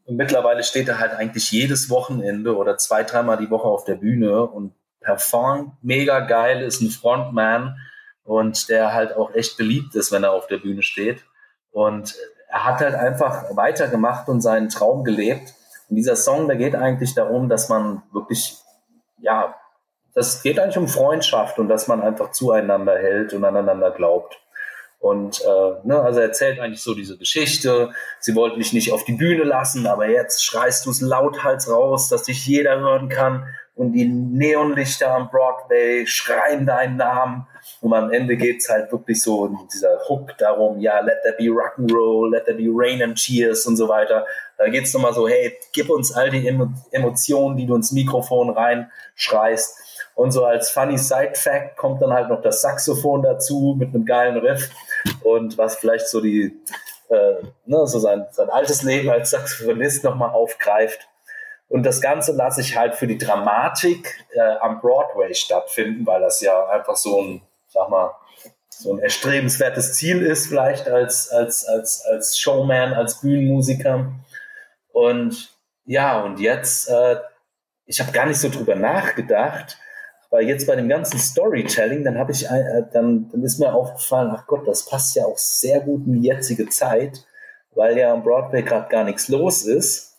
[0.08, 3.96] und mittlerweile steht er halt eigentlich jedes Wochenende oder zwei, dreimal die Woche auf der
[3.96, 7.76] Bühne und performt mega geil, ist ein Frontman
[8.24, 11.26] und der halt auch echt beliebt ist, wenn er auf der Bühne steht.
[11.72, 12.16] Und
[12.48, 15.54] er hat halt einfach weitergemacht und seinen Traum gelebt.
[15.88, 18.56] Und dieser Song, der geht eigentlich darum, dass man wirklich,
[19.18, 19.54] ja,
[20.14, 24.40] das geht eigentlich um Freundschaft und dass man einfach zueinander hält und aneinander glaubt.
[24.98, 27.90] Und äh, ne, also er erzählt eigentlich so diese Geschichte.
[28.18, 32.08] Sie wollten dich nicht auf die Bühne lassen, aber jetzt schreist du es lauthals raus,
[32.08, 33.46] dass dich jeder hören kann.
[33.78, 37.46] Und die Neonlichter am Broadway schreien deinen Namen.
[37.80, 41.44] Und am Ende geht's halt wirklich so in dieser Hook darum, ja, let there be
[41.44, 44.26] Rock'n'Roll, let there be Rain and Cheers und so weiter.
[44.56, 46.48] Da geht's nochmal so, hey, gib uns all die
[46.90, 49.78] Emotionen, die du ins Mikrofon reinschreist.
[50.16, 54.38] Und so als funny Side-Fact kommt dann halt noch das Saxophon dazu mit einem geilen
[54.38, 54.70] Riff
[55.22, 56.60] und was vielleicht so die,
[57.10, 61.06] äh, ne, so sein, sein altes Leben als Saxophonist nochmal aufgreift.
[61.68, 66.40] Und das Ganze lasse ich halt für die Dramatik äh, am Broadway stattfinden, weil das
[66.40, 68.14] ja einfach so ein, sag mal,
[68.70, 74.12] so ein erstrebenswertes Ziel ist, vielleicht als, als, als, als Showman, als Bühnenmusiker.
[74.92, 77.16] Und ja, und jetzt, äh,
[77.86, 79.78] ich habe gar nicht so drüber nachgedacht,
[80.30, 84.30] weil jetzt bei dem ganzen Storytelling, dann habe ich, äh, dann, dann ist mir aufgefallen,
[84.34, 87.26] ach Gott, das passt ja auch sehr gut in die jetzige Zeit,
[87.74, 90.17] weil ja am Broadway gerade gar nichts los ist.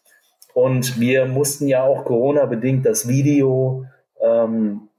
[0.63, 3.85] Und wir mussten ja auch Corona-bedingt das Video
[4.21, 4.89] ähm,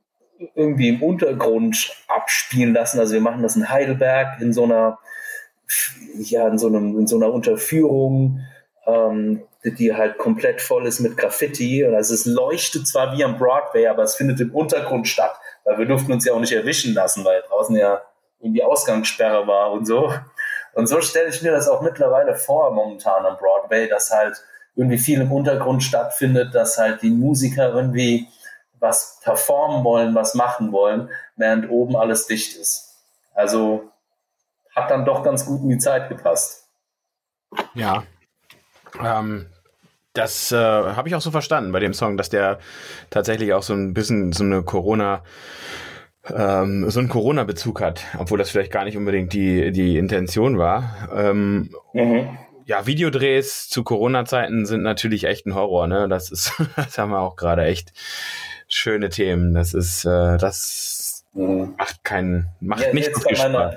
[0.54, 2.98] irgendwie im Untergrund abspielen lassen.
[2.98, 4.98] Also wir machen das in Heidelberg in so einer,
[6.14, 8.40] ja, in so, einem, in so einer Unterführung.
[8.86, 11.84] Ähm, die halt komplett voll ist mit Graffiti.
[11.84, 15.76] Und also es leuchtet zwar wie am Broadway, aber es findet im Untergrund statt, weil
[15.76, 18.00] wir durften uns ja auch nicht erwischen lassen, weil draußen ja
[18.40, 20.10] irgendwie Ausgangssperre war und so.
[20.72, 24.42] Und so stelle ich mir das auch mittlerweile vor, momentan am Broadway, dass halt
[24.80, 28.26] irgendwie viel im Untergrund stattfindet, dass halt die Musiker irgendwie
[28.78, 32.96] was performen wollen, was machen wollen, während oben alles dicht ist.
[33.34, 33.90] Also
[34.74, 36.66] hat dann doch ganz gut in die Zeit gepasst.
[37.74, 38.04] Ja,
[39.04, 39.46] ähm,
[40.14, 42.58] das äh, habe ich auch so verstanden bei dem Song, dass der
[43.10, 45.22] tatsächlich auch so ein bisschen so eine Corona
[46.34, 51.08] ähm, so einen Corona-Bezug hat, obwohl das vielleicht gar nicht unbedingt die, die Intention war.
[51.14, 52.38] Ähm, mhm.
[52.70, 56.08] Ja, Videodrehs zu Corona-Zeiten sind natürlich echt ein Horror, ne?
[56.08, 57.92] Das ist, das haben wir auch gerade echt
[58.68, 59.54] schöne Themen.
[59.54, 61.74] Das ist, äh, das mhm.
[61.76, 63.74] macht keinen, macht ja, nicht viel Spaß.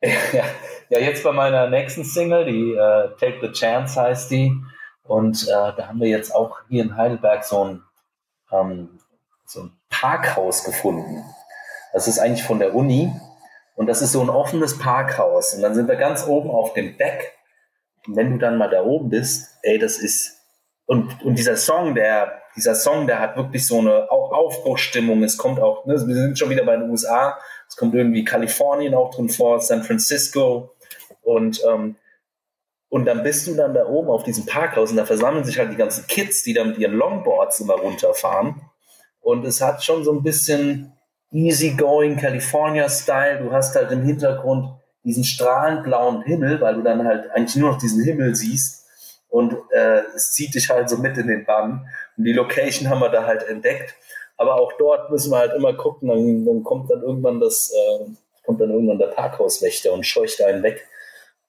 [0.00, 0.44] Ja,
[0.88, 4.54] ja, jetzt bei meiner nächsten Single, die äh, Take the Chance heißt die.
[5.02, 7.82] Und äh, da haben wir jetzt auch hier in Heidelberg so ein,
[8.50, 8.98] ähm,
[9.44, 11.22] so ein Parkhaus gefunden.
[11.92, 13.12] Das ist eigentlich von der Uni.
[13.74, 15.52] Und das ist so ein offenes Parkhaus.
[15.52, 17.34] Und dann sind wir ganz oben auf dem Deck.
[18.06, 20.40] Wenn du dann mal da oben bist, ey, das ist.
[20.86, 25.22] Und, und dieser Song, der, dieser Song, der hat wirklich so eine Aufbruchstimmung.
[25.22, 27.38] Es kommt auch, ne, wir sind schon wieder bei den USA.
[27.68, 30.74] Es kommt irgendwie Kalifornien auch drin vor, San Francisco.
[31.22, 31.96] Und, ähm,
[32.90, 35.72] und dann bist du dann da oben auf diesem Parkhaus und da versammeln sich halt
[35.72, 38.60] die ganzen Kids, die dann mit ihren Longboards immer runterfahren.
[39.20, 40.92] Und es hat schon so ein bisschen
[41.32, 43.42] easygoing California-Style.
[43.42, 44.68] Du hast halt im Hintergrund
[45.04, 48.86] diesen strahlend blauen Himmel, weil du dann halt eigentlich nur noch diesen Himmel siehst.
[49.28, 51.86] Und äh, es zieht dich halt so mit in den Bann.
[52.16, 53.94] Und die Location haben wir da halt entdeckt.
[54.36, 58.06] Aber auch dort müssen wir halt immer gucken, dann, dann kommt dann irgendwann das, äh,
[58.44, 60.88] kommt dann irgendwann der Parkhauswächter und scheucht einen weg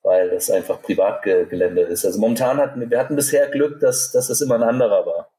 [0.05, 2.05] weil das einfach Privatgelände ist.
[2.05, 5.31] Also momentan hatten wir hatten bisher Glück, dass, dass das immer ein anderer war.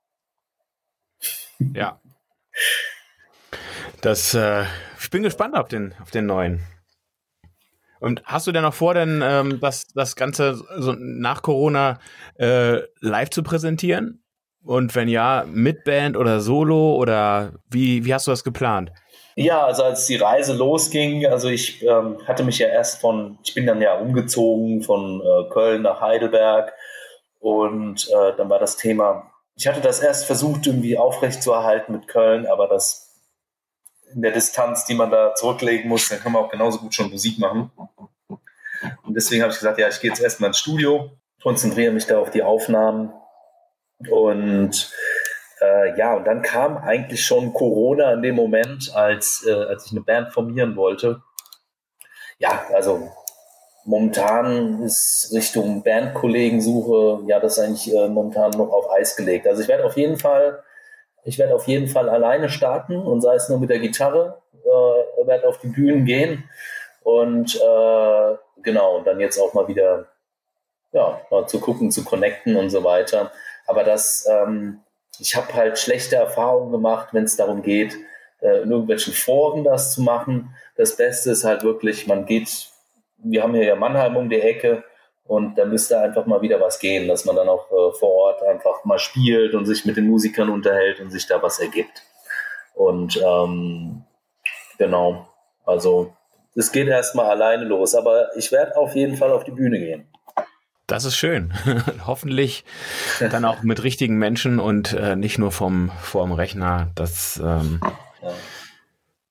[1.73, 2.01] Ja.
[4.01, 4.65] Das, äh,
[5.01, 6.65] ich bin gespannt auf den, auf den neuen.
[8.01, 11.99] Und hast du denn noch vor, denn ähm, das, das Ganze so nach Corona
[12.39, 14.23] äh, live zu präsentieren?
[14.65, 18.91] Und wenn ja, mit Band oder Solo oder wie, wie hast du das geplant?
[19.37, 23.55] Ja, also als die Reise losging, also ich ähm, hatte mich ja erst von, ich
[23.55, 26.73] bin dann ja umgezogen von äh, Köln nach Heidelberg
[27.39, 31.93] und äh, dann war das Thema, ich hatte das erst versucht irgendwie aufrecht zu erhalten
[31.93, 33.06] mit Köln, aber das
[34.15, 37.11] in der Distanz, die man da zurücklegen muss, dann kann man auch genauso gut schon
[37.11, 37.71] Musik machen.
[39.03, 41.11] Und deswegen habe ich gesagt, ja, ich gehe jetzt erstmal ins Studio,
[41.43, 43.13] konzentriere mich da auf die Aufnahmen
[44.09, 44.93] und
[45.61, 49.93] äh, ja, und dann kam eigentlich schon Corona in dem Moment, als, äh, als ich
[49.93, 51.23] eine Band formieren wollte.
[52.39, 53.11] Ja, also
[53.85, 59.47] momentan ist Richtung Bandkollegensuche, ja, das ist eigentlich äh, momentan noch auf Eis gelegt.
[59.47, 60.63] Also ich werde auf jeden Fall,
[61.27, 65.27] ich werde auf jeden Fall alleine starten und sei es nur mit der Gitarre, äh,
[65.27, 66.49] werde auf die Bühnen gehen
[67.03, 70.07] und äh, genau, und dann jetzt auch mal wieder
[70.93, 73.31] ja, mal zu gucken, zu connecten und so weiter.
[73.67, 74.81] Aber das, ähm,
[75.19, 77.97] ich habe halt schlechte Erfahrungen gemacht, wenn es darum geht,
[78.41, 80.55] äh, in irgendwelchen Foren das zu machen.
[80.77, 82.71] Das Beste ist halt wirklich, man geht,
[83.19, 84.85] wir haben hier ja Mannheim um die Ecke
[85.27, 88.43] und da müsste einfach mal wieder was gehen, dass man dann auch äh, vor Ort
[88.43, 92.03] einfach mal spielt und sich mit den Musikern unterhält und sich da was ergibt.
[92.75, 94.05] Und ähm,
[94.79, 95.29] genau,
[95.65, 96.15] also
[96.55, 100.09] es geht erstmal alleine los, aber ich werde auf jeden Fall auf die Bühne gehen.
[100.87, 101.53] Das ist schön.
[102.07, 102.65] Hoffentlich
[103.19, 106.93] dann auch mit richtigen Menschen und äh, nicht nur vom vorm Rechner.
[106.95, 107.81] Das ähm,
[108.23, 108.33] ja.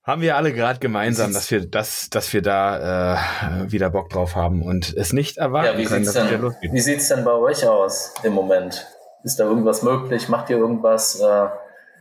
[0.06, 3.16] Haben wir alle gerade gemeinsam, dass wir das, dass wir da
[3.64, 6.72] äh, wieder Bock drauf haben und es nicht erwarten ja, können, dass es wieder losgeht.
[6.72, 8.88] Wie sieht's denn bei euch aus im Moment?
[9.24, 10.30] Ist da irgendwas möglich?
[10.30, 11.20] Macht ihr irgendwas?
[11.20, 11.48] Äh,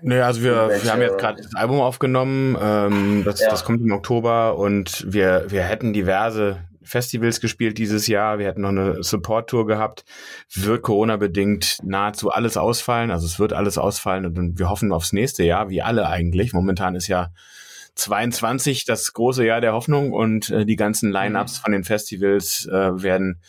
[0.02, 3.48] naja, also wir, wir haben jetzt gerade das Album aufgenommen, ähm, das, ja.
[3.48, 8.38] das kommt im Oktober und wir, wir hätten diverse Festivals gespielt dieses Jahr.
[8.38, 10.04] Wir hätten noch eine Support-Tour gehabt.
[10.52, 13.10] Wird Corona-bedingt nahezu alles ausfallen.
[13.10, 16.52] Also es wird alles ausfallen und wir hoffen aufs nächste Jahr, wie alle eigentlich.
[16.52, 17.30] Momentan ist ja
[17.94, 21.62] 22 das große Jahr der Hoffnung und äh, die ganzen Line-Ups mhm.
[21.62, 23.40] von den Festivals äh, werden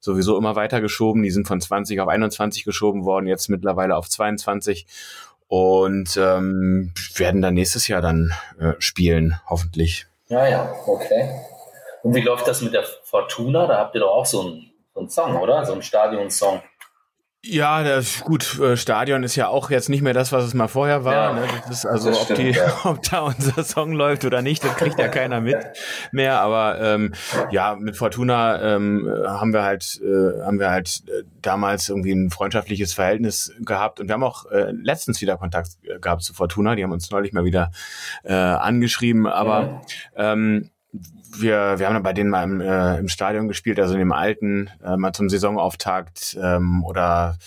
[0.00, 1.22] sowieso immer weiter geschoben.
[1.22, 4.86] Die sind von 20 auf 21 geschoben worden, jetzt mittlerweile auf 22
[5.48, 10.06] und ähm, werden dann nächstes Jahr dann äh, spielen, hoffentlich.
[10.28, 11.30] Ja, ja, okay.
[12.02, 13.66] Und wie läuft das mit der Fortuna?
[13.66, 15.64] Da habt ihr doch auch so einen, so einen Song, oder?
[15.64, 16.62] So einen Stadionsong.
[17.48, 20.68] Ja, das, gut, äh, Stadion ist ja auch jetzt nicht mehr das, was es mal
[20.68, 21.14] vorher war.
[21.14, 21.46] Ja, ne?
[21.68, 22.80] Das ist also, das stimmt, ob, die, ja.
[22.84, 25.56] ob da unser Song läuft oder nicht, das kriegt ja keiner mit
[26.10, 26.40] mehr.
[26.40, 27.14] Aber ähm,
[27.50, 32.30] ja, mit Fortuna ähm, haben wir halt, äh, haben wir halt äh, damals irgendwie ein
[32.30, 35.70] freundschaftliches Verhältnis gehabt und wir haben auch äh, letztens wieder Kontakt
[36.00, 36.74] gehabt zu Fortuna.
[36.74, 37.70] Die haben uns neulich mal wieder
[38.24, 39.26] äh, angeschrieben.
[39.26, 39.82] Aber
[40.16, 40.32] ja.
[40.32, 40.70] ähm,
[41.36, 44.70] wir, wir haben bei denen mal im, äh, im Stadion gespielt, also in dem alten,
[44.84, 47.38] äh, mal zum Saisonauftakt ähm, oder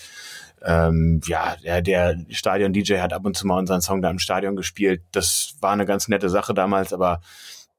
[0.62, 4.56] ähm, ja, der, der Stadion-DJ hat ab und zu mal unseren Song da im Stadion
[4.56, 5.02] gespielt.
[5.12, 7.20] Das war eine ganz nette Sache damals, aber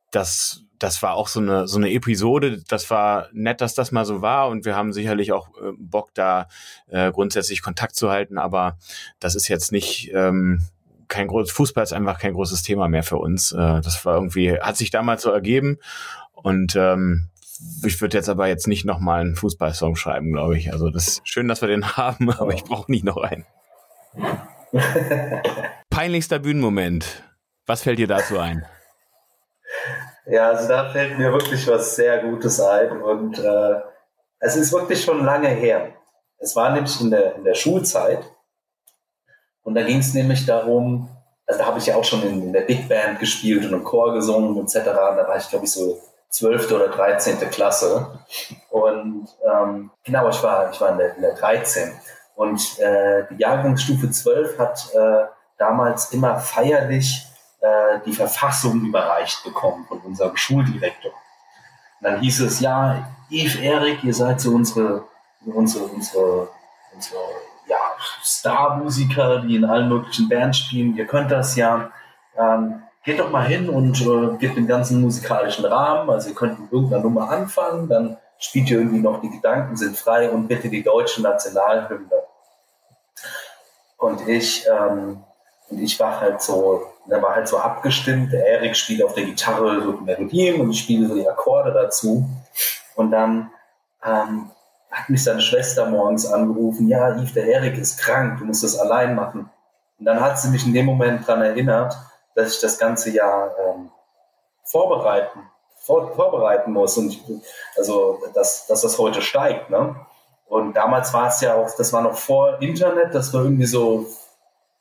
[0.09, 2.63] das, das war auch so eine, so eine Episode.
[2.67, 6.09] Das war nett, dass das mal so war und wir haben sicherlich auch äh, Bock,
[6.13, 6.47] da
[6.87, 8.77] äh, grundsätzlich Kontakt zu halten, aber
[9.19, 10.61] das ist jetzt nicht, ähm,
[11.11, 13.51] kein großes Fußball ist einfach kein großes Thema mehr für uns.
[13.51, 15.77] Äh, das war irgendwie, hat sich damals so ergeben.
[16.31, 17.29] Und ähm,
[17.85, 20.71] ich würde jetzt aber jetzt nicht nochmal einen Fußballsong schreiben, glaube ich.
[20.71, 23.45] Also das ist schön, dass wir den haben, aber ich brauche nicht noch einen.
[25.89, 27.23] Peinlichster Bühnenmoment.
[27.65, 28.65] Was fällt dir dazu ein?
[30.25, 33.81] Ja, also da fällt mir wirklich was sehr Gutes ein und äh,
[34.39, 35.93] es ist wirklich schon lange her.
[36.37, 38.31] Es war nämlich in der, in der Schulzeit
[39.63, 41.09] und da ging es nämlich darum,
[41.45, 43.83] also da habe ich ja auch schon in, in, der Big Band gespielt und im
[43.83, 44.85] Chor gesungen etc.
[44.85, 45.99] Da war ich glaube ich so
[46.29, 46.71] 12.
[46.71, 47.37] oder 13.
[47.49, 48.19] Klasse
[48.69, 51.91] und ähm, genau, ich war, ich war in der, in der 13
[52.35, 55.25] und äh, die Jahrgangsstufe 12 hat äh,
[55.57, 57.27] damals immer feierlich
[57.61, 61.11] äh, die Verfassung überreicht bekommen von unserem Schuldirektor.
[61.99, 65.03] Und dann hieß es, ja, Yves, Erik, ihr seid so unsere,
[65.45, 66.49] unsere, unsere,
[66.93, 67.19] unsere
[68.23, 70.95] Star-Musiker, die in allen möglichen Bands spielen.
[70.95, 71.91] Ihr könnt das ja.
[72.37, 76.09] Ähm, geht doch mal hin und äh, gebt den ganzen musikalischen Rahmen.
[76.09, 79.97] Also ihr könnt mit irgendeiner Nummer anfangen, dann spielt ihr irgendwie noch die Gedanken sind
[79.97, 82.23] frei und bitte die deutsche Nationalhymne.
[83.97, 85.23] Und ich, ähm,
[85.69, 88.33] und ich war halt so, da war halt so abgestimmt.
[88.33, 91.71] Der Erik spielt auf der Gitarre so die Melodien und ich spiele so die Akkorde
[91.71, 92.27] dazu.
[92.95, 93.51] Und dann
[94.03, 94.49] ähm,
[94.91, 98.77] hat mich seine Schwester morgens angerufen, ja, Yves, der Erik ist krank, du musst das
[98.77, 99.49] allein machen.
[99.97, 101.95] Und dann hat sie mich in dem Moment daran erinnert,
[102.35, 103.89] dass ich das ganze Jahr ähm,
[104.63, 105.39] vorbereiten,
[105.77, 106.97] vor, vorbereiten muss.
[106.97, 107.23] Und ich,
[107.77, 109.69] also, dass, dass das heute steigt.
[109.69, 109.95] Ne?
[110.47, 114.05] Und damals war es ja auch, das war noch vor Internet, das war irgendwie so,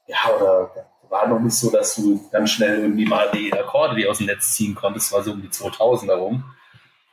[0.07, 0.71] ja, oder
[1.09, 4.27] war noch nicht so, dass du ganz schnell irgendwie mal die Akkorde die aus dem
[4.27, 6.45] Netz ziehen konntest, war so um die 2000 herum.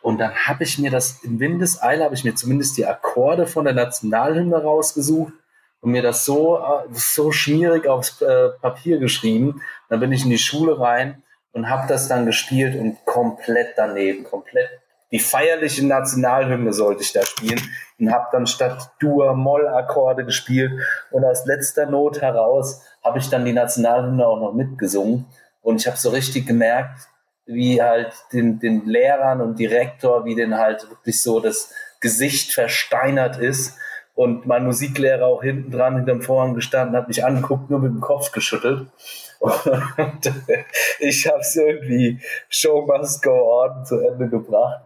[0.08, 3.66] Und dann habe ich mir das in Windeseile, habe ich mir zumindest die Akkorde von
[3.66, 5.34] der Nationalhymne rausgesucht
[5.82, 9.62] und mir das so, äh, so schmierig aufs äh, Papier geschrieben.
[9.90, 14.24] Dann bin ich in die Schule rein und habe das dann gespielt und komplett daneben,
[14.24, 14.70] komplett
[15.12, 17.60] die feierliche Nationalhymne sollte ich da spielen
[18.00, 20.72] und habe dann statt Dur-Moll-Akkorde gespielt
[21.12, 25.26] und aus letzter Not heraus habe ich dann die Nationalhymne auch noch mitgesungen
[25.62, 27.10] und ich habe so richtig gemerkt,
[27.48, 33.38] wie halt den, den Lehrern und Direktor, wie den halt wirklich so das Gesicht versteinert
[33.38, 33.78] ist
[34.14, 38.02] und mein Musiklehrer auch hinten dran hinterm Vorhang gestanden hat mich angeguckt, nur mit dem
[38.02, 38.88] Kopf geschüttelt.
[39.40, 39.54] Und
[41.00, 42.20] ich habe es irgendwie
[42.50, 44.82] Show must go on zu Ende gebracht.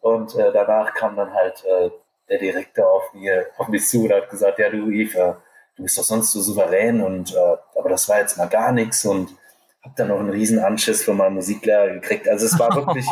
[0.00, 1.90] Und äh, danach kam dann halt äh,
[2.28, 5.38] der Direktor auf, mir, auf mich zu und hat gesagt, ja du Eva,
[5.76, 9.04] du bist doch sonst so souverän und äh, aber das war jetzt mal gar nichts
[9.04, 9.30] und
[9.84, 12.28] habe dann noch einen riesen Anschiss von meinem Musiklehrer gekriegt.
[12.28, 13.06] Also es war wirklich,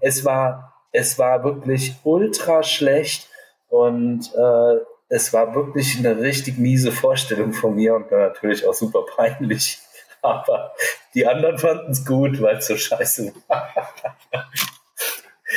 [0.00, 3.28] es war, es war wirklich ultra schlecht
[3.68, 9.02] und äh, es war wirklich eine richtig miese Vorstellung von mir und natürlich auch super
[9.16, 9.78] peinlich.
[10.22, 10.72] Aber
[11.14, 13.72] die anderen fanden es gut, weil es so scheiße war.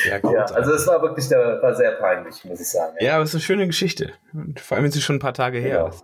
[0.07, 2.95] Ja, gut, ja, also es war wirklich der, war sehr peinlich, muss ich sagen.
[2.99, 4.13] Ja, ja aber es ist eine schöne Geschichte.
[4.33, 5.85] Und vor allem ist es schon ein paar Tage her.
[5.85, 5.95] Genau.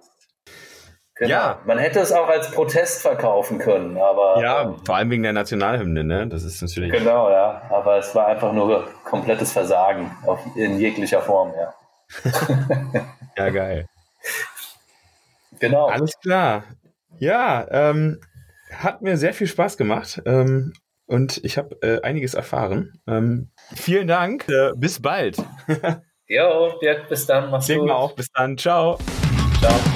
[1.18, 1.30] Genau.
[1.30, 1.60] Ja.
[1.66, 4.42] Man hätte es auch als Protest verkaufen können, aber.
[4.42, 6.28] Ja, ähm, vor allem wegen der Nationalhymne, ne?
[6.28, 6.92] Das ist natürlich.
[6.92, 7.62] Genau, ja.
[7.70, 11.74] Aber es war einfach nur komplettes Versagen auf, in jeglicher Form, ja.
[13.38, 13.88] ja, geil.
[15.60, 15.88] Genau.
[15.88, 16.64] Alles klar.
[17.18, 18.20] Ja, ähm,
[18.74, 20.22] hat mir sehr viel Spaß gemacht.
[20.26, 20.74] Ähm,
[21.08, 23.00] und ich habe äh, einiges erfahren.
[23.08, 24.50] Ähm, vielen Dank.
[24.50, 25.38] Äh, bis bald.
[26.28, 27.52] jo, Dirk, bis dann.
[27.52, 27.90] Mach's gut.
[27.90, 28.14] auch.
[28.14, 28.58] Bis dann.
[28.58, 28.98] Ciao.
[29.62, 29.95] Ciao.